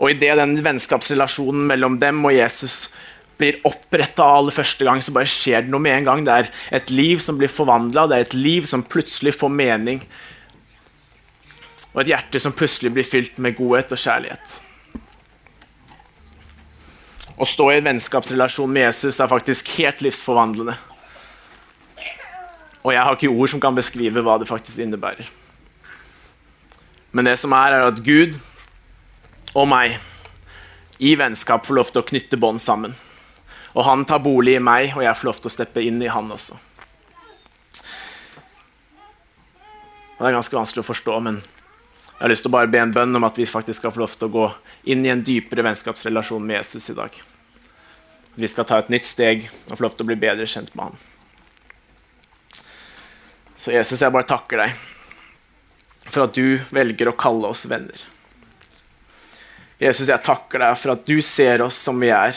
Og 0.00 0.14
idet 0.14 0.38
den 0.40 0.56
vennskapsrelasjonen 0.64 1.66
mellom 1.68 1.98
dem 2.00 2.24
og 2.24 2.34
Jesus 2.34 2.88
blir 3.40 3.60
oppretta 3.68 4.24
aller 4.36 4.52
første 4.52 4.84
gang, 4.84 5.00
så 5.00 5.12
bare 5.16 5.28
skjer 5.28 5.64
det 5.64 5.72
noe 5.72 5.82
med 5.84 5.98
en 5.98 6.08
gang. 6.08 6.24
Det 6.24 6.34
er 6.34 6.50
et 6.80 6.92
liv 6.92 7.20
som 7.24 7.38
blir 7.40 7.52
forvandla, 7.52 8.06
det 8.08 8.16
er 8.16 8.26
et 8.26 8.36
liv 8.36 8.68
som 8.68 8.84
plutselig 8.84 9.36
får 9.36 9.52
mening. 9.52 10.02
Og 11.90 12.02
et 12.02 12.12
hjerte 12.12 12.40
som 12.42 12.54
plutselig 12.54 12.92
blir 12.94 13.06
fylt 13.06 13.38
med 13.42 13.56
godhet 13.58 13.94
og 13.94 13.98
kjærlighet. 13.98 14.60
Å 17.40 17.48
stå 17.48 17.70
i 17.70 17.78
en 17.78 17.88
vennskapsrelasjon 17.88 18.70
med 18.70 18.84
Jesus 18.84 19.18
er 19.18 19.30
faktisk 19.30 19.70
helt 19.78 20.02
livsforvandlende. 20.04 20.76
Og 22.84 22.92
jeg 22.94 23.04
har 23.04 23.16
ikke 23.16 23.32
ord 23.32 23.52
som 23.52 23.62
kan 23.62 23.76
beskrive 23.76 24.22
hva 24.24 24.38
det 24.40 24.48
faktisk 24.48 24.80
innebærer. 24.84 25.28
Men 27.12 27.26
det 27.26 27.38
som 27.40 27.52
er, 27.56 27.74
er 27.74 27.88
at 27.90 28.02
Gud 28.04 28.36
og 29.56 29.66
meg 29.68 29.98
i 31.00 31.14
vennskap 31.18 31.64
får 31.66 31.76
lov 31.76 31.90
til 31.90 32.02
å 32.02 32.06
knytte 32.06 32.38
bånd 32.40 32.60
sammen. 32.62 32.94
Og 33.74 33.86
han 33.86 34.04
tar 34.06 34.22
bolig 34.22 34.56
i 34.58 34.62
meg, 34.62 34.92
og 34.96 35.04
jeg 35.04 35.16
får 35.16 35.28
lov 35.28 35.40
til 35.40 35.50
å 35.50 35.54
steppe 35.54 35.84
inn 35.86 36.00
i 36.02 36.10
han 36.12 36.30
også. 36.34 36.58
Og 40.18 40.20
Det 40.20 40.28
er 40.28 40.36
ganske 40.36 40.58
vanskelig 40.58 40.84
å 40.84 40.90
forstå, 40.90 41.18
men 41.24 41.40
jeg 42.20 42.26
har 42.26 42.32
lyst 42.34 42.44
til 42.44 42.50
å 42.50 42.52
bare 42.52 42.68
be 42.68 42.76
en 42.76 42.90
bønn 42.92 43.16
om 43.16 43.24
at 43.24 43.38
vi 43.40 43.46
faktisk 43.48 43.80
skal 43.80 43.92
få 43.94 44.02
lov 44.02 44.12
til 44.12 44.28
å 44.28 44.34
gå 44.34 44.46
inn 44.92 45.06
i 45.06 45.08
en 45.08 45.22
dypere 45.24 45.62
vennskapsrelasjon 45.64 46.42
med 46.44 46.58
Jesus 46.58 46.90
i 46.92 46.94
dag. 46.98 47.14
Vi 48.34 48.48
skal 48.52 48.66
ta 48.68 48.76
et 48.76 48.90
nytt 48.92 49.06
steg 49.08 49.46
og 49.48 49.78
få 49.78 49.86
lov 49.86 49.94
til 49.96 50.04
å 50.04 50.08
bli 50.10 50.18
bedre 50.20 50.44
kjent 50.44 50.74
med 50.76 50.90
han. 50.90 50.98
Så 53.56 53.72
Jesus, 53.72 54.02
jeg 54.04 54.12
bare 54.12 54.28
takker 54.28 54.60
deg 54.60 54.74
for 56.10 56.26
at 56.26 56.36
du 56.36 56.60
velger 56.68 57.08
å 57.08 57.14
kalle 57.16 57.48
oss 57.48 57.64
venner. 57.70 58.02
Jesus, 59.80 60.10
jeg 60.10 60.20
takker 60.26 60.60
deg 60.60 60.76
for 60.76 60.92
at 60.92 61.06
du 61.08 61.22
ser 61.24 61.64
oss 61.64 61.78
som 61.80 61.96
vi 62.04 62.10
er. 62.12 62.36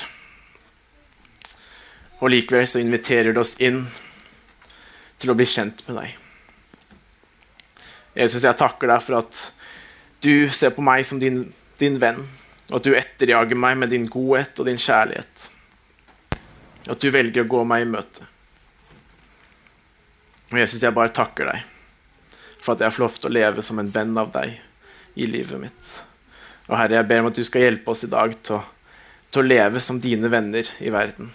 Og 2.22 2.32
likevel 2.32 2.64
så 2.72 2.80
inviterer 2.80 3.36
du 3.36 3.42
oss 3.44 3.52
inn 3.60 3.82
til 5.20 5.34
å 5.34 5.36
bli 5.36 5.50
kjent 5.52 5.84
med 5.90 6.00
deg. 6.00 6.16
Jesus, 8.24 8.46
jeg 8.48 8.60
takker 8.64 8.94
deg 8.94 9.04
for 9.04 9.20
at 9.20 9.44
du 10.24 10.50
ser 10.56 10.72
på 10.72 10.84
meg 10.86 11.04
som 11.08 11.20
din, 11.20 11.46
din 11.80 12.00
venn, 12.00 12.22
og 12.70 12.78
at 12.80 12.86
du 12.88 12.94
etterjager 12.96 13.60
meg 13.60 13.76
med 13.82 13.92
din 13.92 14.08
godhet 14.12 14.60
og 14.62 14.70
din 14.70 14.80
kjærlighet. 14.80 15.50
At 16.88 17.00
du 17.04 17.10
velger 17.12 17.44
å 17.44 17.52
gå 17.52 17.64
meg 17.68 17.84
i 17.84 17.90
møte. 17.92 18.28
Og 20.54 20.60
Jesus, 20.62 20.84
jeg 20.84 20.96
bare 20.96 21.12
takker 21.14 21.50
deg 21.52 21.70
for 22.64 22.78
at 22.78 22.84
jeg 22.86 22.96
får 22.96 23.04
lov 23.04 23.16
til 23.18 23.28
å 23.28 23.36
leve 23.36 23.64
som 23.66 23.80
en 23.82 23.90
venn 23.92 24.14
av 24.16 24.30
deg 24.32 24.54
i 25.20 25.28
livet 25.28 25.60
mitt. 25.60 25.90
Og 26.70 26.78
Herre, 26.80 27.02
jeg 27.02 27.08
ber 27.10 27.24
om 27.24 27.28
at 27.28 27.36
du 27.36 27.44
skal 27.44 27.66
hjelpe 27.66 27.92
oss 27.92 28.06
i 28.08 28.12
dag 28.12 28.38
til 28.40 28.56
å, 28.56 28.62
til 29.34 29.44
å 29.44 29.50
leve 29.50 29.82
som 29.84 30.00
dine 30.00 30.32
venner 30.32 30.70
i 30.80 30.94
verden. 30.94 31.34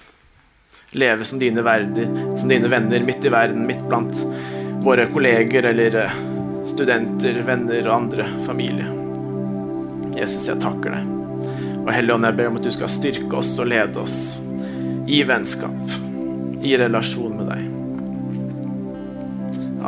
Leve 0.96 1.26
som 1.28 1.40
dine, 1.42 1.60
verder, 1.66 2.08
som 2.40 2.48
dine 2.48 2.70
venner 2.72 3.04
midt 3.04 3.28
i 3.28 3.32
verden, 3.34 3.66
midt 3.68 3.84
blant 3.84 4.16
våre 4.86 5.04
kolleger 5.12 5.68
eller 5.68 5.98
eh, 6.06 6.16
studenter, 6.68 7.40
venner 7.46 7.88
og 7.88 7.94
andre 7.94 8.26
familie. 8.46 8.86
Jesus, 10.18 10.48
jeg 10.48 10.60
takker 10.62 10.90
deg. 10.96 11.04
Og 11.84 11.90
Helligånd, 11.94 12.26
jeg 12.28 12.36
ber 12.38 12.48
om 12.50 12.58
at 12.58 12.66
du 12.66 12.70
skal 12.74 12.90
styrke 12.92 13.34
oss 13.40 13.52
og 13.62 13.66
lede 13.70 13.96
oss 14.02 14.18
i 15.08 15.22
vennskap, 15.24 15.78
i 16.60 16.76
relasjon 16.80 17.34
med 17.38 17.46
deg. 17.52 17.62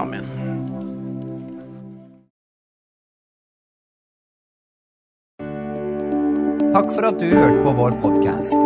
Amen. 0.00 0.24
Takk 6.70 6.88
for 6.94 7.02
at 7.10 7.18
du 7.18 7.26
hørte 7.34 7.60
på 7.66 7.70
vår 7.82 7.92
podkast. 8.00 8.60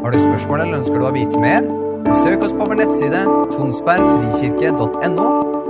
Har 0.00 0.10
du 0.10 0.18
spørsmål 0.18 0.60
eller 0.64 0.76
ønsker 0.80 0.96
du 0.96 1.04
å 1.04 1.14
vite 1.14 1.38
mer? 1.42 1.62
Søk 2.16 2.40
oss 2.46 2.54
på 2.56 2.64
vår 2.64 2.76
nettside 2.80 3.20
tonsbergfrikirke.no. 3.52 5.59